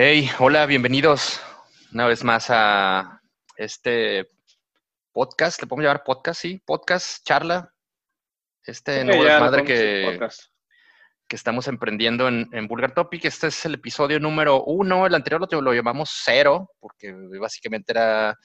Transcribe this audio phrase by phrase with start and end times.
[0.00, 1.40] Hey, hola, bienvenidos
[1.92, 3.20] una vez más a
[3.56, 4.30] este
[5.10, 7.74] podcast, le podemos llamar podcast, sí, podcast, charla,
[8.62, 10.02] este nuevo le desmadre que,
[11.26, 13.24] que estamos emprendiendo en, en Vulgar Topic.
[13.24, 18.36] Este es el episodio número uno, el anterior lo, lo llamamos cero, porque básicamente era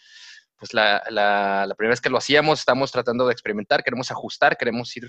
[0.58, 4.58] pues la, la- la primera vez que lo hacíamos, estamos tratando de experimentar, queremos ajustar,
[4.58, 5.08] queremos ir,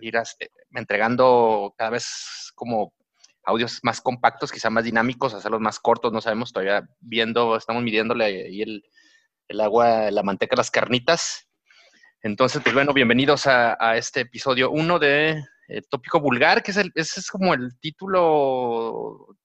[0.00, 2.92] ir as- eh, entregando cada vez como
[3.46, 8.24] audios más compactos, quizá más dinámicos, hacerlos más cortos, no sabemos todavía viendo, estamos midiéndole
[8.24, 8.82] ahí el,
[9.48, 11.48] el agua, la manteca, las carnitas.
[12.22, 16.76] Entonces, pues bueno, bienvenidos a, a este episodio 1 de eh, Tópico Vulgar, que es,
[16.78, 19.36] el, ese es como el título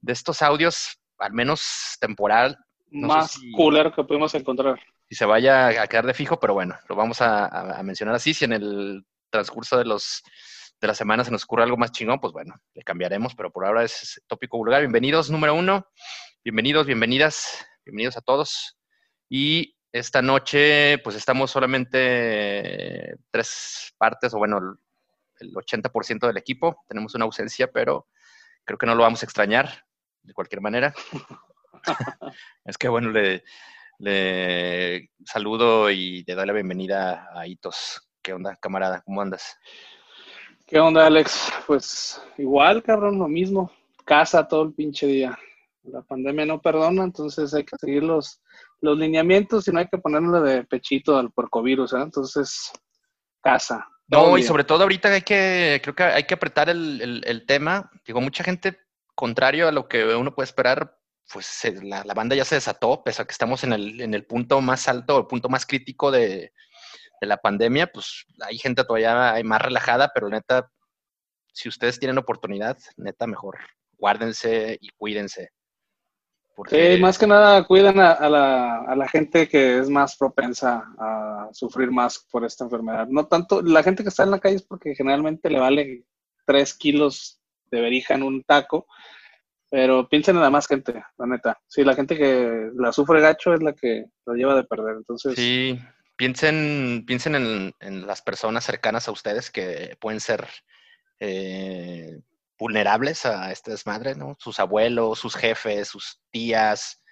[0.00, 2.58] de estos audios, al menos temporal,
[2.90, 4.78] No Más si- cooler que pudimos encontrar.
[5.08, 8.14] si se vaya a quedar de fijo, pero bueno, lo vamos a, a- a mencionar
[8.14, 8.34] así.
[8.34, 10.22] Si en el transcurso de los
[10.80, 13.66] de la semana se nos ocurre algo más chingón, pues bueno, le cambiaremos, pero por
[13.66, 14.80] ahora es tópico vulgar.
[14.80, 15.86] Bienvenidos, número uno.
[16.42, 18.78] Bienvenidos, bienvenidas, bienvenidos a todos.
[19.28, 26.82] Y esta noche, pues estamos solamente tres partes, o bueno, el, el 80% del equipo.
[26.88, 28.08] Tenemos una ausencia, pero
[28.64, 29.84] creo que no lo vamos a extrañar
[30.22, 30.94] de cualquier manera.
[32.64, 33.44] es que bueno, le,
[33.98, 38.08] le saludo y le doy la bienvenida a Hitos.
[38.22, 39.02] ¿Qué onda, camarada?
[39.02, 39.58] ¿Cómo andas?
[40.70, 41.52] ¿Qué onda, Alex?
[41.66, 43.70] Pues igual, cabrón, lo mismo.
[44.04, 45.36] Casa todo el pinche día.
[45.82, 48.40] La pandemia no perdona, entonces hay que seguir los,
[48.80, 52.00] los lineamientos y no hay que ponerle de pechito al porcovirus, ¿eh?
[52.02, 52.70] Entonces,
[53.42, 53.88] casa.
[54.08, 57.46] No, y sobre todo ahorita hay que, creo que hay que apretar el, el- el
[57.46, 57.90] tema.
[58.06, 58.78] Digo, mucha gente,
[59.14, 60.96] contrario a lo que uno puede esperar,
[61.32, 64.14] pues se- la, la banda ya se desató, pese a que estamos en el, en
[64.14, 66.52] el punto más alto, el punto más crítico de,
[67.20, 70.70] de la pandemia, pues hay gente todavía hay más relajada, pero neta,
[71.52, 73.58] si ustedes tienen oportunidad, neta, mejor
[73.98, 75.50] guárdense y cuídense.
[76.56, 80.16] Porque, Sí, más que nada cuiden a, a la, a la gente que es más
[80.16, 83.06] propensa a sufrir más por esta enfermedad.
[83.08, 86.04] No tanto, la gente que está en la calle es porque generalmente le vale
[86.44, 88.86] tres kilos de verija en un taco,
[89.70, 91.58] pero piensen en la más gente, la neta.
[91.66, 94.96] Sí, la gente que la sufre gacho es la que la lleva de perder.
[94.96, 95.78] Entonces, Sí,
[96.20, 97.34] piensen, piensen
[97.80, 100.46] en, las personas cercanas a ustedes que pueden ser
[101.18, 102.20] eh,
[102.58, 104.36] vulnerables a este desmadre, ¿no?
[104.38, 107.02] Sus abuelos, sus jefes, sus tías,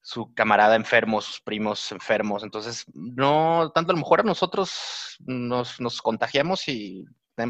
[0.00, 2.42] su camarada enfermo, sus primos enfermos.
[2.42, 7.04] Entonces, no, tanto a lo mejor a nosotros nos, nos contagiamos y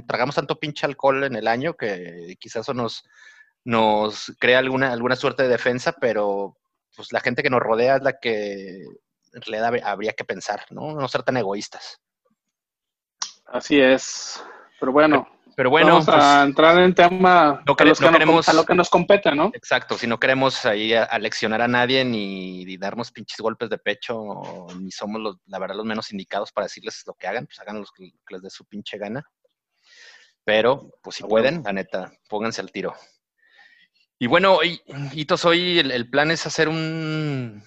[0.09, 3.05] tragamos tanto pinche alcohol en el año que quizás eso nos,
[3.63, 6.59] nos crea alguna, alguna suerte de defensa, pero
[6.97, 8.83] pues la gente que nos rodea es la que
[9.33, 10.93] en realidad hab- habría que pensar, ¿no?
[10.95, 12.01] No ser tan egoístas.
[13.47, 14.43] así es.
[14.79, 18.13] Pero bueno, Pero bueno, vamos pues, a entrar en tema no a, que no no-
[18.13, 19.51] queremos- a lo que nos compete, ¿no?
[19.53, 23.77] exacto, si no queremos ahí a- aleccionar a nadie ni, ni darnos pinches golpes de
[23.79, 27.59] pecho, ni somos los, la verdad los menos indicados para decirles lo que hagan, pues
[27.61, 29.23] hagan lo que, que les dé su pinche gana.
[30.45, 32.95] Pero, pues si A pueden, la neta, pónganse al tiro.
[34.19, 34.59] Y bueno,
[35.13, 37.63] Hitos, hoy el, el plan es hacer un,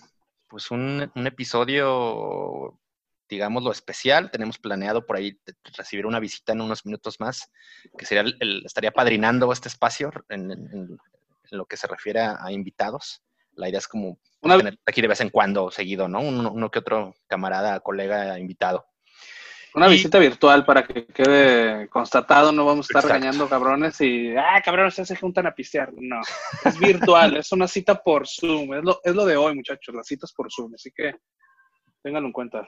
[0.53, 2.79] pues un, un episodio,
[3.27, 4.29] digámoslo, especial.
[4.29, 5.35] Tenemos planeado por ahí
[5.75, 7.49] recibir una visita en unos minutos más,
[7.97, 10.97] que sería el, el- estaría padrinando este espacio en, en- en
[11.57, 13.23] lo que se refiere a, a invitados.
[13.55, 16.21] La idea es como Una- tener aquí de vez en cuando, seguido, ¿no?
[16.21, 18.85] Uno, uno que otro camarada, colega, invitado.
[19.75, 23.13] Una Y- visita virtual para que quede constatado, no vamos a estar Exacto.
[23.13, 25.91] regañando cabrones y, ah, cabrones, ya se juntan a pistear.
[25.95, 26.21] No,
[26.65, 30.05] es virtual, es una cita por Zoom, es lo, es lo de hoy, muchachos, las
[30.05, 31.15] citas por Zoom, así que
[32.03, 32.67] ténganlo en cuenta.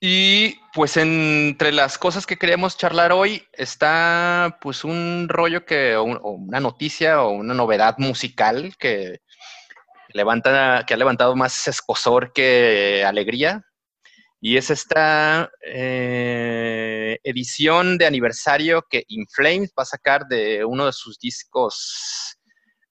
[0.00, 6.02] Y pues entre las cosas que queríamos charlar hoy está pues un rollo que, o,
[6.04, 9.20] un- o una noticia o una novedad musical que
[10.12, 13.64] levanta, que ha levantado más escosor que alegría.
[14.46, 20.92] Y es esta eh, edición de aniversario que Inflames va a sacar de uno de
[20.92, 22.36] sus discos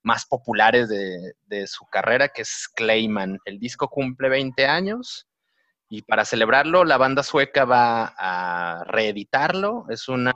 [0.02, 3.38] más populares de, su carrera, que es Clayman.
[3.44, 5.28] El disco cumple 20 años.
[5.88, 9.86] Y para celebrarlo, la banda sueca va a reeditarlo.
[9.90, 10.34] Es una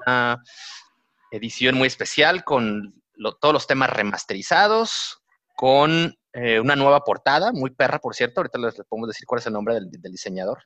[1.32, 3.03] edición muy especial con
[3.41, 5.20] todos los temas remasterizados,
[5.56, 8.38] con eh, una nueva portada, muy perra, por cierto.
[8.38, 10.62] Ahorita les, podemos decir cuál es el nombre del diseñador.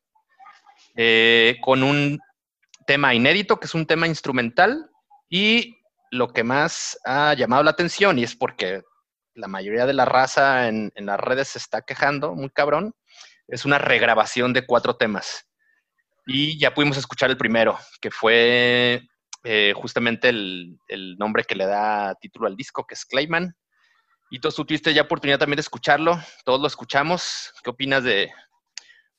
[0.97, 2.19] Eh, con un
[2.87, 4.91] tema inédito, que es un tema instrumental.
[5.29, 5.79] Y
[6.11, 8.83] lo que más ha llamado la atención, y es porque
[9.35, 12.95] la mayoría de la raza en, en las redes se está quejando, muy cabrón,
[13.49, 15.47] es una regrabación de cuatro temas.
[16.27, 19.03] Y ya pudimos escuchar el primero, que fue
[19.45, 23.57] eh, justamente el, el nombre que le da título al disco, que es Clayman.
[24.31, 27.53] Y tú tuviste ya oportunidad también de escucharlo, todos lo escuchamos.
[27.63, 28.33] ¿Qué opinas de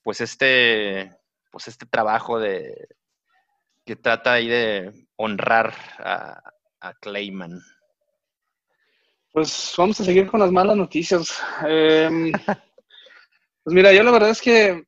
[0.03, 1.11] pues este,
[1.53, 2.87] pues este trabajo de
[3.85, 6.41] que trata ahí de honrar a,
[6.99, 7.61] Clayman?
[9.31, 11.39] Pues vamos a seguir con las malas noticias.
[11.65, 12.31] Em,
[13.63, 14.83] pues mira, yo la verdad es que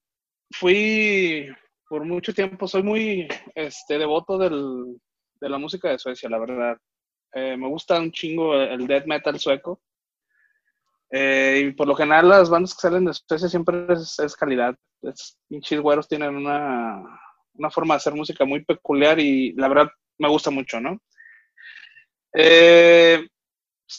[0.51, 1.47] fui
[1.88, 5.00] por mucho tiempo, soy muy este, devoto del,
[5.39, 6.77] de la música de Suecia, la verdad.
[7.31, 9.81] Eh, me gusta un chingo el death metal sueco.
[11.12, 14.75] Eh, y por lo general las bandas que salen de Suecia siempre es, calidad.
[15.02, 17.04] Es, pinches güeros tienen una,
[17.54, 21.00] una, forma de hacer música muy peculiar y la verdad me gusta mucho, ¿no?
[22.34, 23.28] Eh,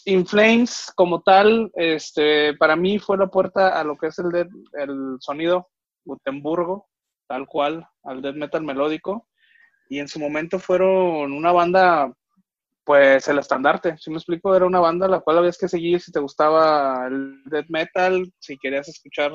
[0.04, 4.48] In Flames como tal, este, para mí fue la puerta a lo que es el,
[4.72, 5.68] el sonido
[6.04, 6.88] Gutenburgo,
[7.28, 9.28] tal cual, al death metal melódico.
[9.88, 12.12] Y en su momento fueron una banda
[12.86, 16.12] pues el estandarte, si me explico, era una banda la cual habías que seguir si
[16.12, 19.32] te gustaba el death metal, si querías escuchar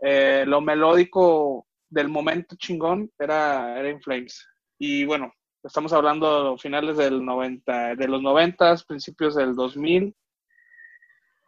[0.00, 4.46] eh, lo melódico del momento chingón, era, era In Flames.
[4.78, 5.32] Y bueno,
[5.64, 10.14] estamos hablando finales del 90, de los 90, principios del 2000.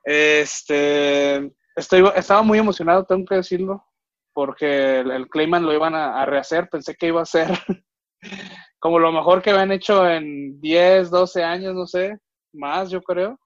[0.02, 3.86] Este, estoy, estaba muy emocionado, tengo que decirlo,
[4.32, 7.50] porque el, Clayman lo iban a, a rehacer, pensé que iba a ser
[8.80, 12.18] como lo mejor que habían hecho en 10, 12 años, no sé,
[12.52, 13.38] más yo creo.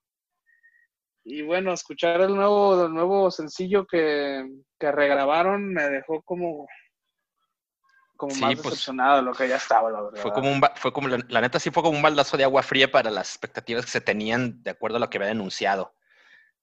[1.25, 4.47] Y bueno, escuchar el nuevo, el nuevo sencillo que,
[4.79, 6.67] regrabaron me dejó como,
[8.17, 10.21] como más pues, decepcionado de lo que ya estaba, la verdad.
[10.21, 12.93] Fue como, un, fue como la, neta sí fue como un baldazo de agua fría
[12.93, 15.95] para las expectativas que se tenían de acuerdo a lo que había anunciado.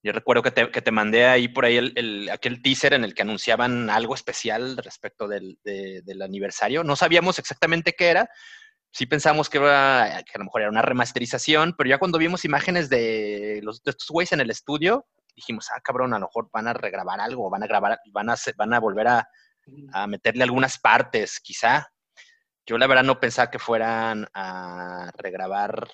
[0.03, 3.15] Yo recuerdo que te, que te mandé ahí por ahí el, aquel teaser en el
[3.15, 6.83] que anunciaban algo especial respecto del, del aniversario.
[6.83, 8.29] No sabíamos exactamente qué era,
[8.91, 12.45] sí pensamos que, era, que a lo mejor era una remasterización, pero ya cuando vimos
[12.45, 16.49] imágenes de, los, de estos güeyes en el estudio, dijimos, ah, cabrón, a lo mejor
[16.51, 19.27] van a regrabar algo, van a grabar, van a, van a volver a,
[20.07, 21.87] meterle algunas partes, quizá.
[22.65, 25.87] Yo la verdad no pensaba que fueran a regrabar,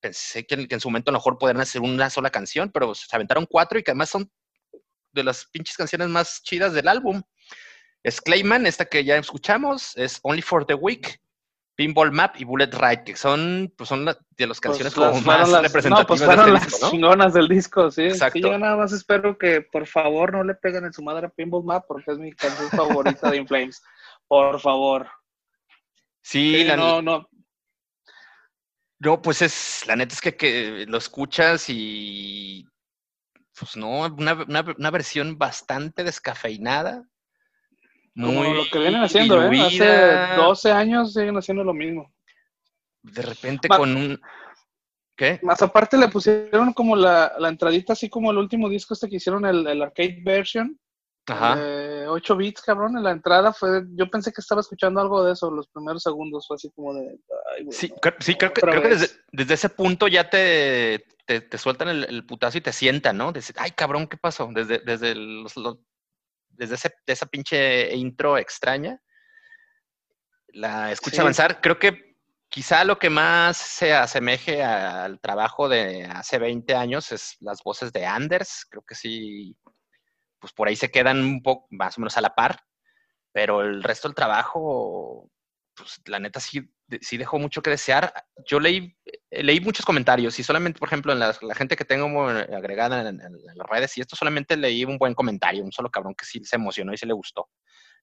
[0.00, 3.14] pensé que en, su momento a lo mejor podrían hacer una sola canción, pero se
[3.14, 4.30] aventaron cuatro y que además son
[5.12, 7.22] de las pinches canciones más chidas del álbum.
[8.02, 11.20] Es Clayman, esta que ya escuchamos, es Only for the Week,
[11.78, 15.48] Pinball Map y Bullet Ride, que son, pues son de las pues canciones como más
[15.48, 16.00] representativas.
[16.00, 18.02] No, pues fueron este las chingonas del disco, sí.
[18.02, 18.40] Exacto.
[18.40, 21.62] yo nada más espero que por favor no le peguen en su madre a Pinball
[21.62, 23.80] Map porque es mi canción favorita de Inflames.
[24.26, 25.08] Por favor.
[26.20, 27.28] Sí, no, no.
[28.98, 32.66] No, pues es, la neta es que, que lo escuchas y
[33.56, 37.08] pues no, una, una, una versión bastante descafeinada,
[38.26, 39.60] como lo que vienen haciendo, ¿eh?
[39.60, 42.12] Hace 12 años siguen haciendo lo mismo.
[43.02, 44.20] De repente con un...
[45.16, 45.40] ¿Qué?
[45.42, 49.16] Más aparte le pusieron como la, la, entradita, así como el último disco este que
[49.16, 50.78] hicieron, el, el arcade version.
[51.26, 51.58] Ajá.
[52.08, 53.82] 8 bits, cabrón, en la entrada fue...
[53.94, 57.18] Yo pensé que estaba escuchando algo de eso, los primeros segundos, fue así como de...
[57.70, 62.04] sí, sí, creo que, creo que desde, desde, ese punto ya te, te, sueltan el,
[62.04, 63.32] el, putazo y te sientan, ¿no?
[63.32, 64.48] Dices, ay, cabrón, ¿qué pasó?
[64.52, 65.54] Desde, desde los,
[66.58, 69.00] desde ese, esa pinche intro extraña,
[70.48, 71.60] la escucha avanzar.
[71.60, 72.16] Creo que
[72.48, 77.92] quizá lo que más se asemeje al trabajo de hace 20 años es las voces
[77.92, 78.66] de Anders.
[78.68, 79.56] Creo que sí,
[80.40, 82.60] pues por ahí se quedan un poco más o menos a la par,
[83.32, 85.30] pero el resto del trabajo,
[85.78, 86.68] pues la neta sí
[87.00, 88.12] sí dejó mucho que desear.
[88.46, 88.96] Yo leí,
[89.30, 93.18] eh, leí muchos comentarios y solamente, por ejemplo, en la, gente que tengo agregada en,
[93.18, 96.56] las redes y esto solamente leí un buen comentario, un solo cabrón que sí se
[96.56, 97.48] emocionó y se le gustó.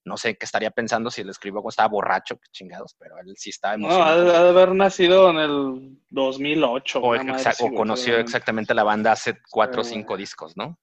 [0.04, 3.34] No sé qué estaría pensando si le escribo cuando estaba borracho, qué chingados, pero él
[3.36, 4.24] sí estaba emocionado.
[4.24, 7.00] No, ha de haber nacido en el 2008.
[7.00, 10.78] O, o conoció exactamente la banda hace cuatro o cinco discos, ¿no?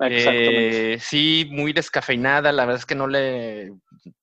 [0.00, 2.52] Eh, sí, muy descafeinada.
[2.52, 3.72] La verdad es que no le,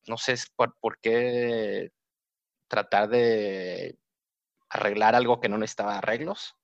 [0.08, 1.92] no sé por, por qué
[2.68, 3.98] tratar de
[4.70, 6.56] arreglar algo que no necesitaba arreglos.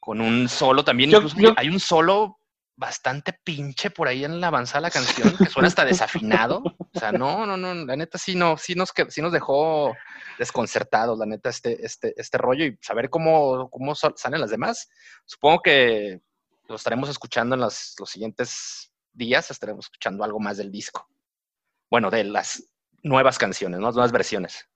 [0.00, 2.38] Con un solo también, incluso hay un solo
[2.76, 6.62] bastante pinche por ahí en la avanzada la canción, que suena hasta desafinado.
[6.62, 9.94] O sea, no, no, no, la neta sí no, sí nos, sí nos dejó
[10.38, 14.88] desconcertados, la neta, este, este, este rollo y saber cómo, cómo salen las demás.
[15.24, 16.20] Supongo que
[16.68, 21.08] lo estaremos escuchando en los, los siguientes días, estaremos escuchando algo más del disco.
[21.90, 22.68] Bueno, de las
[23.02, 23.90] nuevas canciones, ¿no?
[23.90, 24.68] Nuevas versiones.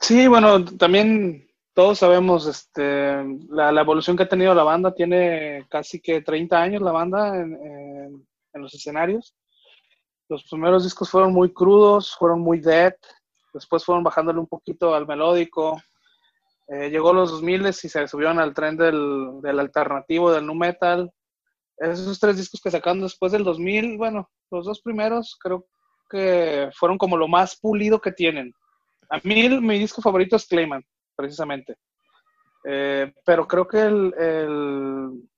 [0.00, 4.94] Sí, bueno, también todos sabemos este, la, evolución que ha tenido la banda.
[4.94, 9.36] Tiene casi que 30 años la banda en, los escenarios.
[10.28, 12.94] Los primeros discos fueron muy crudos, fueron muy dead.
[13.54, 15.80] Después fueron bajándole un poquito al melódico.
[16.66, 21.12] Eh, llegó los 2000 y se subieron al tren del, del alternativo, del nu metal.
[21.80, 25.66] Esos tres discos que sacaron después del 2000, bueno, los dos primeros creo
[26.10, 28.52] que fueron como lo más pulido que tienen.
[29.10, 30.84] A mí mi disco favorito es Clayman,
[31.16, 31.76] precisamente.
[32.64, 35.28] Eh, pero creo que el, el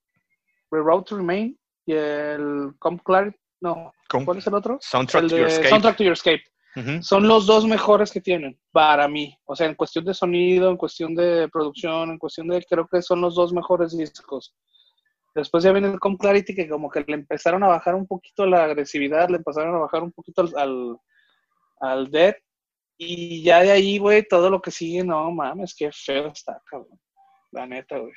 [0.70, 3.92] Road to Remain y el Come Clarity, no,
[4.24, 4.78] ¿cuál es el otro?
[4.80, 5.68] Soundtrack, el to, your escape.
[5.68, 6.42] Soundtrack to Your Escape.
[7.02, 9.36] Son los dos mejores que tienen para mí.
[9.44, 13.02] O sea, en cuestión de sonido, en cuestión de producción, en cuestión de, creo que
[13.02, 14.54] son los dos mejores discos.
[15.34, 18.46] Después ya viene el Com Clarity, que como que le empezaron a bajar un poquito
[18.46, 20.96] la agresividad, le empezaron a bajar un poquito al, al,
[21.80, 22.34] al Dead.
[22.98, 27.00] Y ya de ahí, güey, todo lo que sigue, no mames, qué feo está, cabrón.
[27.52, 28.12] La neta, güey.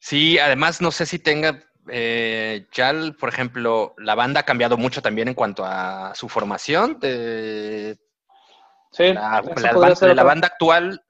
[0.00, 5.02] Sí, además no sé si tenga eh, ya, por ejemplo, la banda ha cambiado mucho
[5.02, 6.98] también en cuanto a su formación.
[6.98, 7.98] De,
[8.92, 11.02] sí, la, la, banda, de la banda actual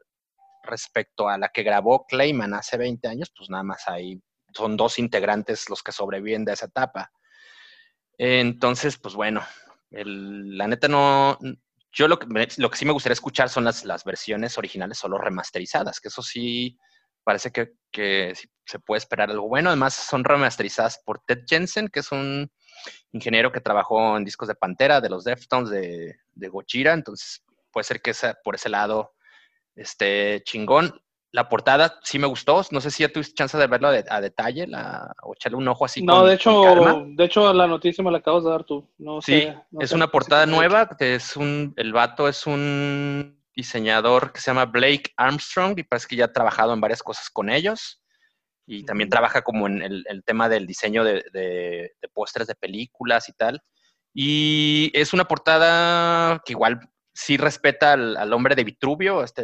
[0.69, 4.21] respecto a la que grabó Clayman hace 20 años, pues nada más hay,
[4.55, 7.11] son dos integrantes los que sobreviven de esa etapa.
[8.17, 9.43] Entonces, pues bueno,
[9.91, 11.39] la neta no,
[11.93, 12.27] yo lo que,
[12.75, 16.79] sí me gustaría escuchar son las, las versiones originales solo remasterizadas, que eso sí
[17.25, 18.35] parece que,
[18.65, 19.71] se puede esperar algo bueno.
[19.71, 22.51] Además, son remasterizadas por Ted Jensen, que es un
[23.13, 26.93] ingeniero que trabajó en discos de Pantera, de los Deftones, de, de Gojira.
[26.93, 28.13] Entonces, puede ser que
[28.45, 29.15] por ese lado
[29.79, 31.01] este, chingón.
[31.31, 32.63] La portada sí me gustó.
[32.71, 35.85] No sé si ya tuviste chance de verlo a, detalle la, o echarle un ojo
[35.85, 36.03] así.
[36.03, 36.63] No, de hecho,
[37.07, 38.89] de hecho la noticia me la acabas de dar tú.
[38.99, 40.89] No sí, sé, no es sé una portada nueva.
[40.99, 46.17] Es un, el vato es un diseñador que se llama Blake Armstrong y parece que
[46.17, 48.03] ya ha trabajado en varias cosas con ellos.
[48.67, 52.55] Y también trabaja como en el, el tema del diseño de, de, de pósters de
[52.55, 53.63] películas y tal.
[54.15, 56.81] Y es una portada que igual
[57.19, 59.43] sí respeta al, al, hombre de Vitruvio, este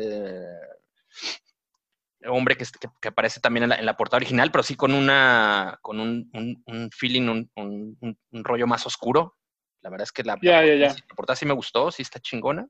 [2.27, 4.95] hombre que, que, que aparece también en la, en la, portada original, pero sí con
[4.95, 9.37] una con un, un, un feeling, un, un, rollo más oscuro.
[9.83, 10.89] La verdad es que la, yeah, la, yeah, yeah.
[10.89, 12.67] la, portada sí me gustó, sí está chingona.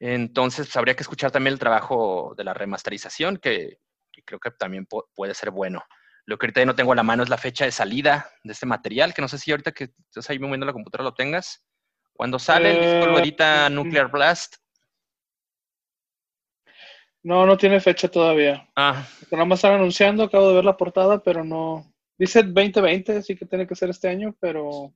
[0.00, 3.78] Entonces, pues, habría que escuchar también el trabajo de la remasterización, que,
[4.12, 5.82] que creo que también puede ser bueno.
[6.26, 8.66] Lo que ahorita no tengo a la mano es la fecha de salida de este
[8.66, 11.66] material, que no sé si ahorita que estás ahí moviendo la computadora lo tengas.
[12.18, 14.56] Cuando sale el disco lo edita Nuclear Blast.
[17.22, 18.68] No, no tiene fecha todavía.
[18.74, 19.06] Ah.
[19.30, 21.94] Nada más están anunciando, acabo de ver la portada, pero no.
[22.18, 24.92] Dice 2020, sí que tiene que ser este año, pero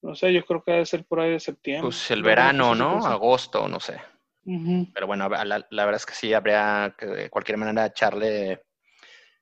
[0.00, 1.88] no sé, yo creo que debe ser por ahí de septiembre.
[1.88, 2.94] Pues el verano, ¿no?
[2.94, 3.12] Cosa.
[3.12, 4.00] Agosto, no sé.
[4.46, 4.90] Uh -huh.
[4.94, 8.62] Pero bueno, la, la, verdad es que sí, habría que de cualquier manera echarle,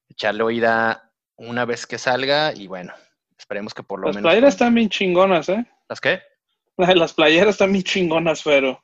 [0.09, 2.93] echarle oída una vez que salga y bueno,
[3.39, 4.25] esperemos que por lo Las menos.
[4.25, 5.65] Las playeras están bien chingonas, ¿eh?
[5.89, 6.34] ¿Las qué?
[6.77, 8.83] Las playeras están bien chingonas, pero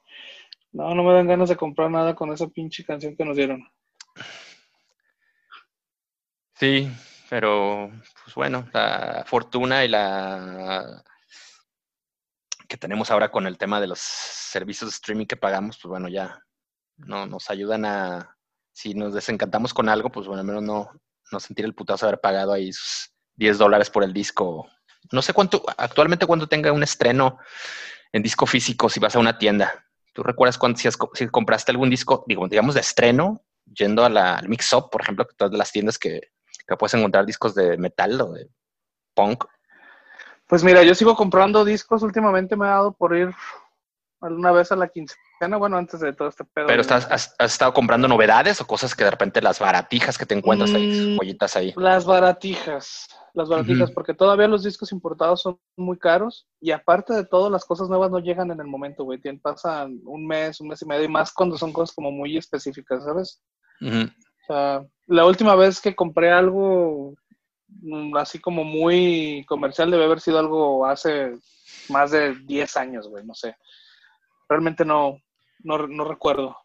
[0.72, 3.68] no, no me dan ganas de comprar nada con esa pinche canción que nos dieron.
[6.54, 6.90] Sí,
[7.28, 7.90] pero
[8.22, 11.02] pues bueno, la fortuna y la
[12.68, 16.08] que tenemos ahora con el tema de los servicios de streaming que pagamos, pues bueno,
[16.08, 16.40] ya
[16.98, 18.36] no nos ayudan a,
[18.72, 20.90] si nos desencantamos con algo, pues bueno, al menos no,
[21.32, 24.68] no sentir el putazo de haber pagado ahí sus 10 dólares por el disco.
[25.12, 27.38] No sé cuánto, actualmente cuánto tenga un estreno
[28.12, 29.86] en disco físico si vas a una tienda.
[30.12, 34.48] ¿Tú recuerdas cuando si, compraste algún disco, digo, digamos de estreno, yendo a la, al
[34.48, 36.20] Mix Up, por ejemplo, todas las tiendas que,
[36.66, 38.48] que puedes encontrar discos de metal o de
[39.14, 39.44] punk?
[40.46, 42.02] Pues mira, yo sigo comprando discos.
[42.02, 43.32] Últimamente me ha dado por ir
[44.20, 46.66] alguna vez a la quincena, bueno, antes de todo este pedo.
[46.66, 50.26] Pero estás, has, has, estado comprando novedades o cosas que de repente las baratijas que
[50.26, 51.72] te encuentras ahí, Mm, joyitas ahí.
[51.76, 57.24] Las baratijas, las baratijas, porque todavía los discos importados son muy caros y aparte de
[57.24, 59.18] todo, las cosas nuevas no llegan en el momento, güey.
[59.40, 63.04] Pasan un mes, un mes y medio y más cuando son cosas como muy específicas,
[63.04, 63.42] ¿sabes?
[63.80, 67.14] O sea, la última vez que compré algo
[67.68, 71.32] mm, así como muy comercial debe haber sido algo hace
[71.88, 73.56] más de 10 años, güey, no sé.
[74.48, 75.16] Realmente no,
[75.62, 76.56] no, no recuerdo.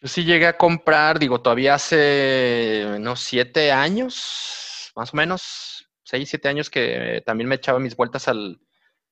[0.00, 6.28] Yo sí llegué a comprar, digo, todavía hace unos siete años, más o menos, seis,
[6.28, 8.60] siete años que también me echaba mis vueltas al,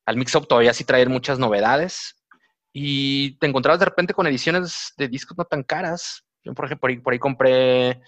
[0.05, 2.23] al Mix-Up, todavía sí traer muchas novedades.
[2.73, 6.25] Y te encontrabas de repente con ediciones de discos no tan caras.
[6.43, 8.01] Yo, por ejemplo, por ahí, por ahí compré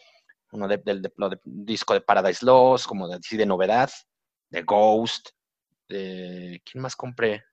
[0.53, 1.11] uno de, de,
[1.45, 3.91] disco de Paradise Lost, como de, de novedad,
[4.51, 5.31] de Ghost,
[5.89, 6.63] de...
[6.65, 7.45] ¿Quién más compré?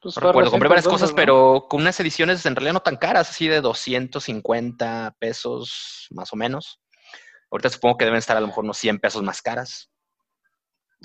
[0.00, 1.16] Pues recuerdo, compré varias cosas, ¿no?
[1.16, 6.36] pero con unas ediciones en realidad no tan caras, así de 250 pesos más o
[6.36, 6.80] menos.
[7.50, 9.90] Ahorita supongo que deben estar a lo mejor unos 100 pesos más caras.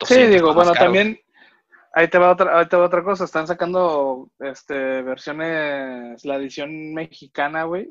[0.06, 1.20] Sí, 200 digo, bueno, también
[1.94, 3.24] ahí te va otra, ahí te va otra cosa.
[3.24, 7.90] Están sacando este versiones, la edición mexicana, güey.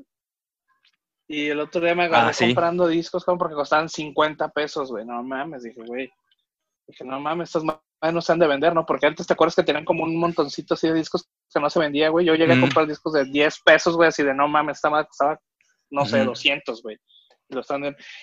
[1.28, 5.06] Y el otro día me agarré ah, comprando discos como porque costaban 50 pesos, güey.
[5.06, 6.10] No mames, dije, güey.
[6.86, 7.50] Dije, no mames,
[8.10, 8.84] no se han de vender, ¿no?
[8.84, 11.78] Porque antes te acuerdas que tenían como un montoncito así de discos que no se
[11.78, 12.26] vendía, güey.
[12.26, 15.38] Yo llegué a comprar discos de 10 pesos, güey, así de no mames, estaba, estaba
[15.90, 16.98] no sé, 200, güey.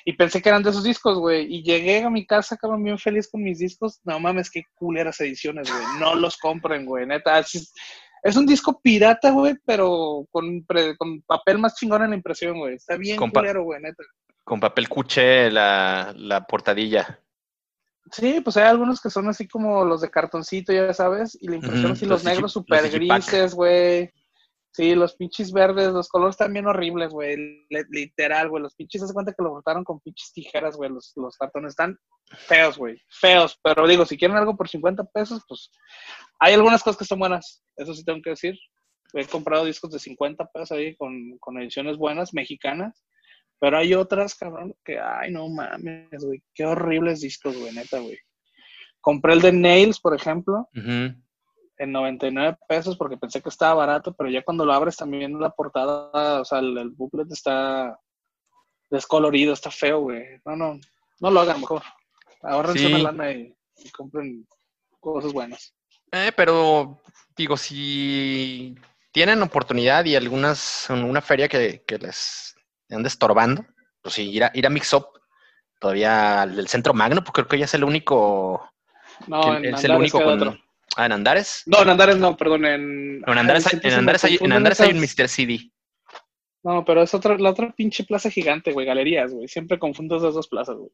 [0.05, 1.45] Y pensé que eran de esos discos, güey.
[1.53, 4.00] Y llegué a mi casa, cabrón, bien feliz con mis discos.
[4.03, 5.83] No mames, qué culeras ediciones, güey.
[6.00, 7.05] No los compren, güey.
[7.05, 10.65] Neta, es, un disco pirata, güey, pero con,
[10.98, 12.75] con papel más chingón en la impresión, güey.
[12.75, 14.03] Está bien culero, güey, neta.
[14.43, 17.21] Con papel cuché la, la portadilla.
[18.12, 21.56] Sí, pues hay algunos que son así como los de cartoncito, ya sabes, y la
[21.56, 24.12] impresión así, los, negros super grises, güey.
[24.72, 27.66] Sí, los pinches verdes, los colores también horribles, güey.
[27.89, 28.62] Literal, güey.
[28.62, 30.92] Los pinches, se cuenta que lo cortaron con pinches tijeras, güey.
[30.92, 31.98] Los, los cartones están
[32.48, 33.01] feos, güey.
[33.10, 33.60] Feos.
[33.63, 35.72] Pero digo, si quieren algo por 50 pesos, pues
[36.39, 37.63] hay algunas cosas que son buenas.
[37.78, 38.58] Eso sí tengo que decir.
[39.13, 43.04] He comprado discos de 50 pesos ahí con, con ediciones buenas, mexicanas.
[43.60, 46.42] Pero hay otras, cabrón, que, ay, no mames, güey.
[46.54, 48.18] Qué horribles discos, güey, neta, güey.
[49.01, 50.70] Compré el de Nails, por ejemplo
[51.80, 55.50] en 99 pesos porque pensé que estaba barato, pero ya cuando lo abres también la
[55.50, 57.98] portada, o sea, el, booklet está
[58.89, 60.24] descolorido, está feo, güey.
[60.46, 60.80] No, no,
[61.22, 61.82] no lo hagan mejor.
[62.44, 62.86] Ahorren sí.
[62.86, 63.56] una lana y,
[63.96, 64.46] compren
[65.00, 65.74] cosas buenas.
[66.12, 67.01] Eh, pero
[67.36, 68.75] digo, si
[69.13, 72.56] tienen oportunidad y algunas, una feria que, les
[72.96, 73.65] ande estorbando,
[74.01, 75.08] pues sí, ir a, ir a Mix Up,
[75.79, 78.69] todavía al del Centro Magno, porque creo que ya es el único.
[79.27, 80.60] No, es el único con,
[80.96, 81.63] Ah, ¿en Andares?
[81.65, 82.65] No, en Andares no, perdón.
[82.65, 85.27] En, en Andares, hay, en Andares, hay, en Andares hay un Mr.
[85.27, 85.72] CD.
[86.63, 89.47] No, pero es otra, la otra pinche plaza gigante, güey, galerías, güey.
[89.47, 90.91] Siempre confundo esas dos plazas, güey.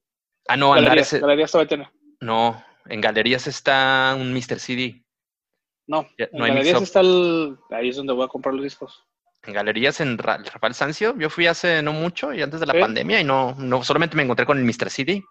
[0.47, 1.21] Ah, no, galerías, Andares.
[1.21, 1.89] Galerías todavía tiene.
[2.19, 4.60] No, en galerías está un Mr.
[4.60, 5.03] CD.
[5.88, 7.58] No, en galerías está el.
[7.71, 9.05] Ahí es donde voy a comprar los discos.
[9.53, 13.23] Galerías en Rafael Sancio, yo fui hace no mucho y antes de la pandemia y
[13.23, 14.89] no, no solamente me encontré con el Mr.
[14.89, 15.23] CD.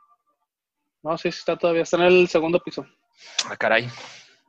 [1.02, 2.86] No, sí, está todavía, está en el segundo piso.
[3.48, 3.88] Ah, caray.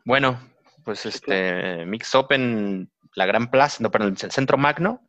[0.06, 0.40] Bueno,
[0.84, 5.02] pues este, Mix Up en la Gran Plaza, no, perdón, el Centro Magno.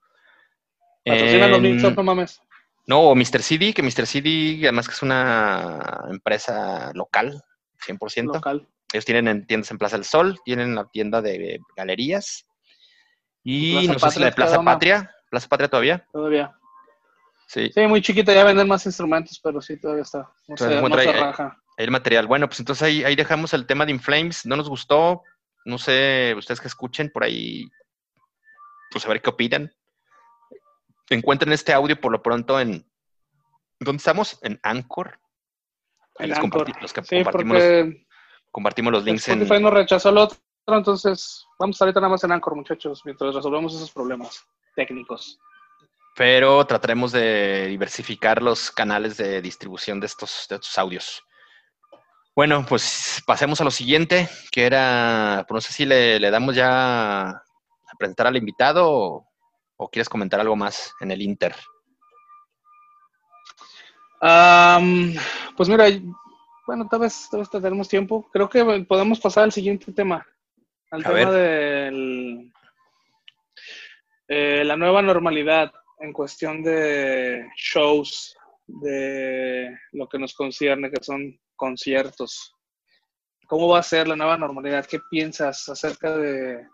[1.04, 2.40] Patrocinan los Mix Up, no mames.
[2.86, 3.42] No, Mr.
[3.42, 4.06] CD, que Mr.
[4.06, 7.42] CD además que es una empresa local,
[7.86, 8.34] 100%.
[8.34, 8.68] Local.
[8.92, 12.45] Ellos tienen tiendas en Plaza del Sol, tienen la tienda de galerías.
[13.48, 15.10] Y no sé si la de Plaza Patria.
[15.30, 16.04] ¿Plaza Patria todavía?
[16.12, 16.52] Todavía.
[17.46, 17.70] Sí.
[17.72, 20.28] sí, muy chiquita, ya venden más instrumentos, pero sí, todavía está.
[20.48, 22.26] No, se, no se raja el material.
[22.26, 24.46] Bueno, pues entonces ahí, ahí dejamos el tema de Inflames.
[24.46, 25.22] No nos gustó.
[25.64, 27.68] No sé, ustedes que escuchen por ahí,
[28.90, 29.72] pues a ver qué opinan.
[31.10, 32.84] Encuentren este audio por lo pronto en.
[33.78, 34.38] ¿Dónde estamos?
[34.42, 35.20] En Anchor.
[36.18, 36.68] Ahí les Anchor.
[36.80, 37.94] los que compartimos, los,
[38.50, 39.62] compartimos los links Spotify en.
[39.62, 43.34] no rechazó el otro, entonces vamos a estar ahorita nada más en Anchor, muchachos, mientras
[43.34, 45.38] resolvemos esos problemas técnicos
[46.16, 51.22] pero trataremos de diversificar los canales de distribución de estos, de estos audios.
[52.34, 57.28] Bueno, pues pasemos a lo siguiente, que era, pues no sé si le, damos ya
[57.28, 57.42] a
[57.98, 58.90] presentar al invitado
[59.76, 61.54] o, quieres comentar algo más en el Inter.
[64.20, 65.84] pues mira,
[66.66, 68.26] bueno, tal vez, tal vez tendremos tiempo.
[68.32, 70.26] Creo que podemos pasar al siguiente tema,
[70.90, 72.50] al tema de
[74.28, 81.38] eh, la nueva normalidad en cuestión de shows, de lo que nos concierne, que son
[81.54, 82.54] conciertos.
[83.46, 84.86] ¿Cómo va a ser la nueva normalidad?
[84.86, 86.66] ¿Qué piensas acerca de,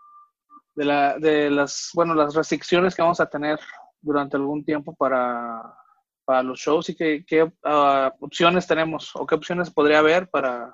[0.75, 3.59] de, la, de las, bueno, las restricciones que vamos a tener
[4.01, 5.61] durante algún tiempo para,
[6.25, 10.73] para los shows y qué, qué ah, opciones tenemos o qué opciones podría haber para,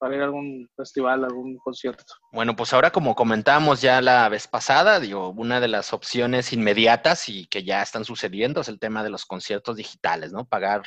[0.00, 2.04] para ir a algún festival, algún concierto.
[2.32, 7.28] Bueno, pues ahora como comentábamos ya la vez pasada, digo, una de las opciones inmediatas
[7.28, 10.46] y que ya están sucediendo es el tema de los conciertos digitales, ¿no?
[10.46, 10.82] Pagar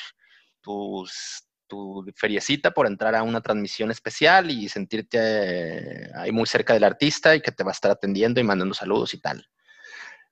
[0.61, 6.73] tus tu feriecita por entrar a una transmisión especial y sentirte eh, ahí muy cerca
[6.73, 9.47] del artista y que te va a estar atendiendo y mandando saludos y tal.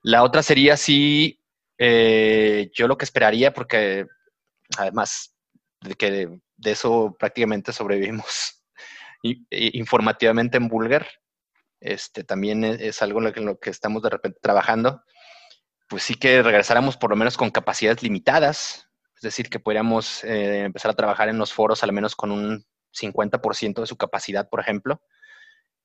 [0.03, 1.39] La otra sería si
[1.77, 4.05] eh, yo lo que esperaría, porque
[4.77, 5.35] además
[5.81, 8.60] de que de, eso prácticamente sobrevivimos
[9.21, 11.07] informativamente en Bulgar,
[11.79, 15.03] este, también es, algo en lo que estamos de repente trabajando,
[15.89, 20.63] pues sí que regresáramos por lo menos con capacidades limitadas, es decir, que podríamos eh,
[20.63, 24.59] empezar a trabajar en los foros al menos con un 50% de su capacidad, por
[24.59, 25.01] ejemplo.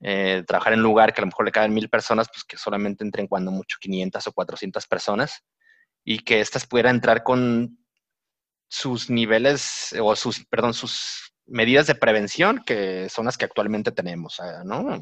[0.00, 3.02] Eh, trabajar en lugar que a lo mejor le caben mil personas, pues que solamente
[3.02, 5.42] entren cuando mucho 500 o 400 personas
[6.04, 7.78] y que éstas pudieran entrar con
[8.68, 14.40] sus niveles o sus, perdón, sus medidas de prevención que son las que actualmente tenemos,
[14.64, 15.00] ¿no?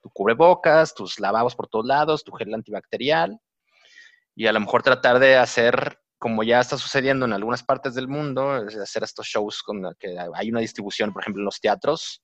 [0.00, 3.38] Tu cubrebocas, tus lavabos por todos lados, tu gel antibacterial
[4.34, 8.08] y a lo mejor tratar de hacer como ya está sucediendo en algunas partes del
[8.08, 12.22] mundo, hacer estos shows con que hay una distribución, por ejemplo, en los teatros,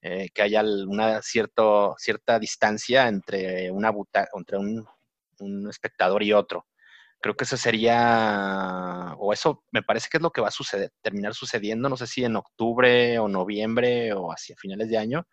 [0.00, 3.92] eh, que haya una cierto, cierta distancia entre, una
[4.34, 4.86] entre un,
[5.40, 6.66] un, espectador y otro.
[7.20, 10.92] Creo que eso sería, o eso me parece que es lo que va a suceder,
[11.02, 15.26] terminar sucediendo, no sé si en octubre o noviembre o hacia finales de año,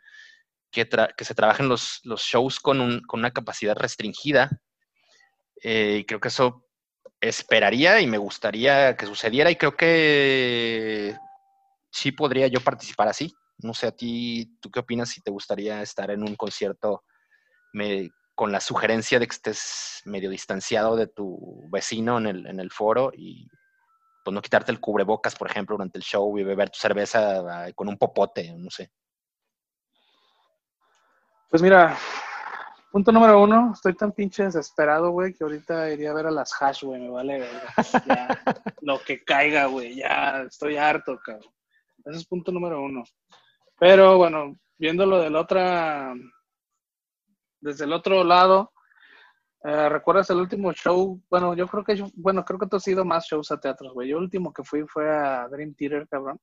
[0.72, 4.50] que, que se trabajen los, los shows con, un, con, una capacidad restringida.
[5.62, 6.66] Eh, y creo que eso
[7.22, 11.16] esperaría y me gustaría que sucediera y creo que
[11.92, 13.34] sí podría yo participar así.
[13.60, 17.04] No sé a ti, ¿tú qué opinas si te gustaría estar en un concierto
[18.36, 22.72] con la sugerencia de que estés medio distanciado de tu vecino en el, en el
[22.72, 23.48] foro y
[24.24, 27.90] pues no quitarte el cubrebocas, por ejemplo, durante el show y beber tu cerveza con
[27.90, 28.92] un popote, no sé?
[31.50, 31.96] Pues mira,
[32.92, 36.52] punto número uno, estoy tan pinche desesperado, güey, que ahorita iría a ver a las
[36.60, 37.48] hash, güey, me vale
[38.08, 38.28] Ya,
[38.82, 41.54] lo que caiga, güey, ya estoy harto, cabrón.
[42.06, 43.04] Ese es punto número uno.
[43.78, 46.14] Pero bueno, viéndolo del otra,
[47.64, 48.74] desde el otro lado,
[49.64, 51.22] eh, ¿recuerdas el último show?
[51.30, 53.94] Bueno, yo creo que yo, bueno, creo que tú has ido más shows a teatros,
[53.94, 54.10] güey.
[54.10, 56.40] Yo el último que fui fue a Dream Theater, cabrón.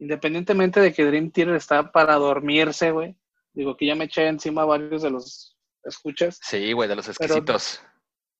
[0.00, 3.16] Independientemente de que Dream Theater está para dormirse, güey.
[3.52, 6.40] Digo que ya me eché encima varios de los escuchas.
[6.42, 7.80] Sí, güey, de los exquisitos.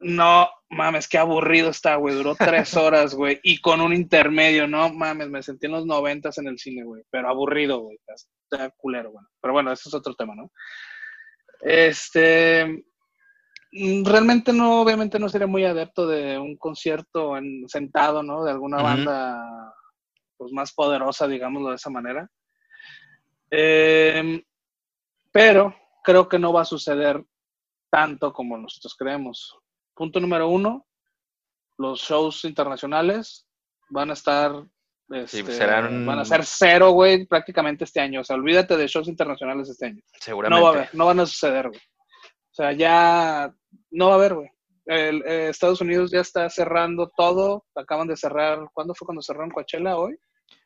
[0.01, 2.17] No, mames, qué aburrido está, güey.
[2.17, 3.39] Duró tres horas, güey.
[3.45, 7.05] Y con un intermedio, no mames, me sentí en los noventas en el cine, güey.
[7.11, 7.97] Pero aburrido, güey.
[8.09, 9.29] Está culero, bueno.
[9.41, 10.51] Pero bueno, ese es otro tema, ¿no?
[11.61, 12.85] Este.
[13.73, 18.45] Mm, realmente no, obviamente no sería muy adepto de un concierto en, sentado, ¿no?
[18.45, 19.75] De alguna banda
[20.37, 22.31] pues más poderosa, digámoslo de esa manera.
[23.51, 24.43] Eh,
[25.33, 27.25] pero creo que no va a suceder
[27.91, 29.59] tanto como nosotros creemos.
[29.95, 30.87] Punto número uno,
[31.79, 33.47] los shows internacionales
[33.89, 34.53] van a estar,
[35.11, 38.21] este, van a ser cero, güey, prácticamente este año.
[38.21, 40.03] O sea, olvídate de shows internacionales este año.
[40.21, 40.61] Seguramente.
[40.61, 41.81] No va a haber, no van a suceder, güey.
[41.81, 43.53] O sea, ya
[43.91, 44.49] no va a haber, güey.
[44.87, 47.65] Eh, Estados Unidos ya está cerrando todo.
[47.75, 48.69] Acaban de cerrar.
[48.73, 49.97] ¿Cuándo fue cuando cerraron Coachella?
[49.97, 50.17] ¿Hoy?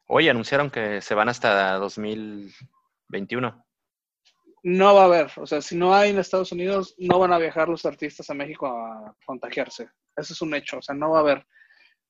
[0.09, 3.65] Hoy anunciaron que se van hasta 2021
[4.63, 5.31] no va a haber.
[5.37, 8.35] O sea, si no hay en Estados Unidos, no van a viajar los artistas a
[8.35, 9.89] México a contagiarse.
[10.17, 10.79] Eso es un hecho.
[10.79, 11.47] O sea, no va a haber.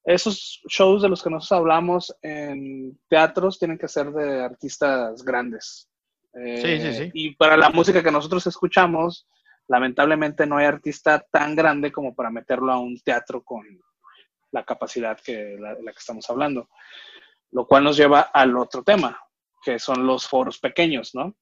[0.04, 5.88] Esos shows de los que nosotros hablamos en teatros tienen que ser de artistas grandes.
[6.34, 7.10] sí, sí, eh, sí.
[7.12, 9.26] Y para la música que nosotros escuchamos,
[9.66, 13.64] lamentablemente no hay artista tan grande como para meterlo a un teatro con
[14.50, 16.68] la capacidad que la, la que estamos hablando.
[17.50, 19.20] Lo cual nos lleva al otro tema,
[19.62, 21.34] que son los foros pequeños, ¿no?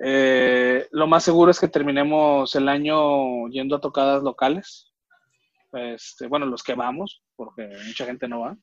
[0.00, 4.91] Eh, lo más seguro es que terminemos el año yendo a tocadas locales.
[5.72, 8.56] Este, bueno, los que vamos, porque mucha gente no va.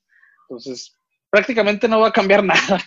[0.47, 0.95] Entonces,
[1.29, 2.79] prácticamente no va a cambiar nada.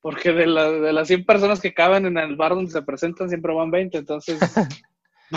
[0.00, 3.54] Porque de, de las 100 personas que caben en el bar donde se presentan, siempre
[3.54, 3.98] van 20.
[3.98, 4.38] Entonces,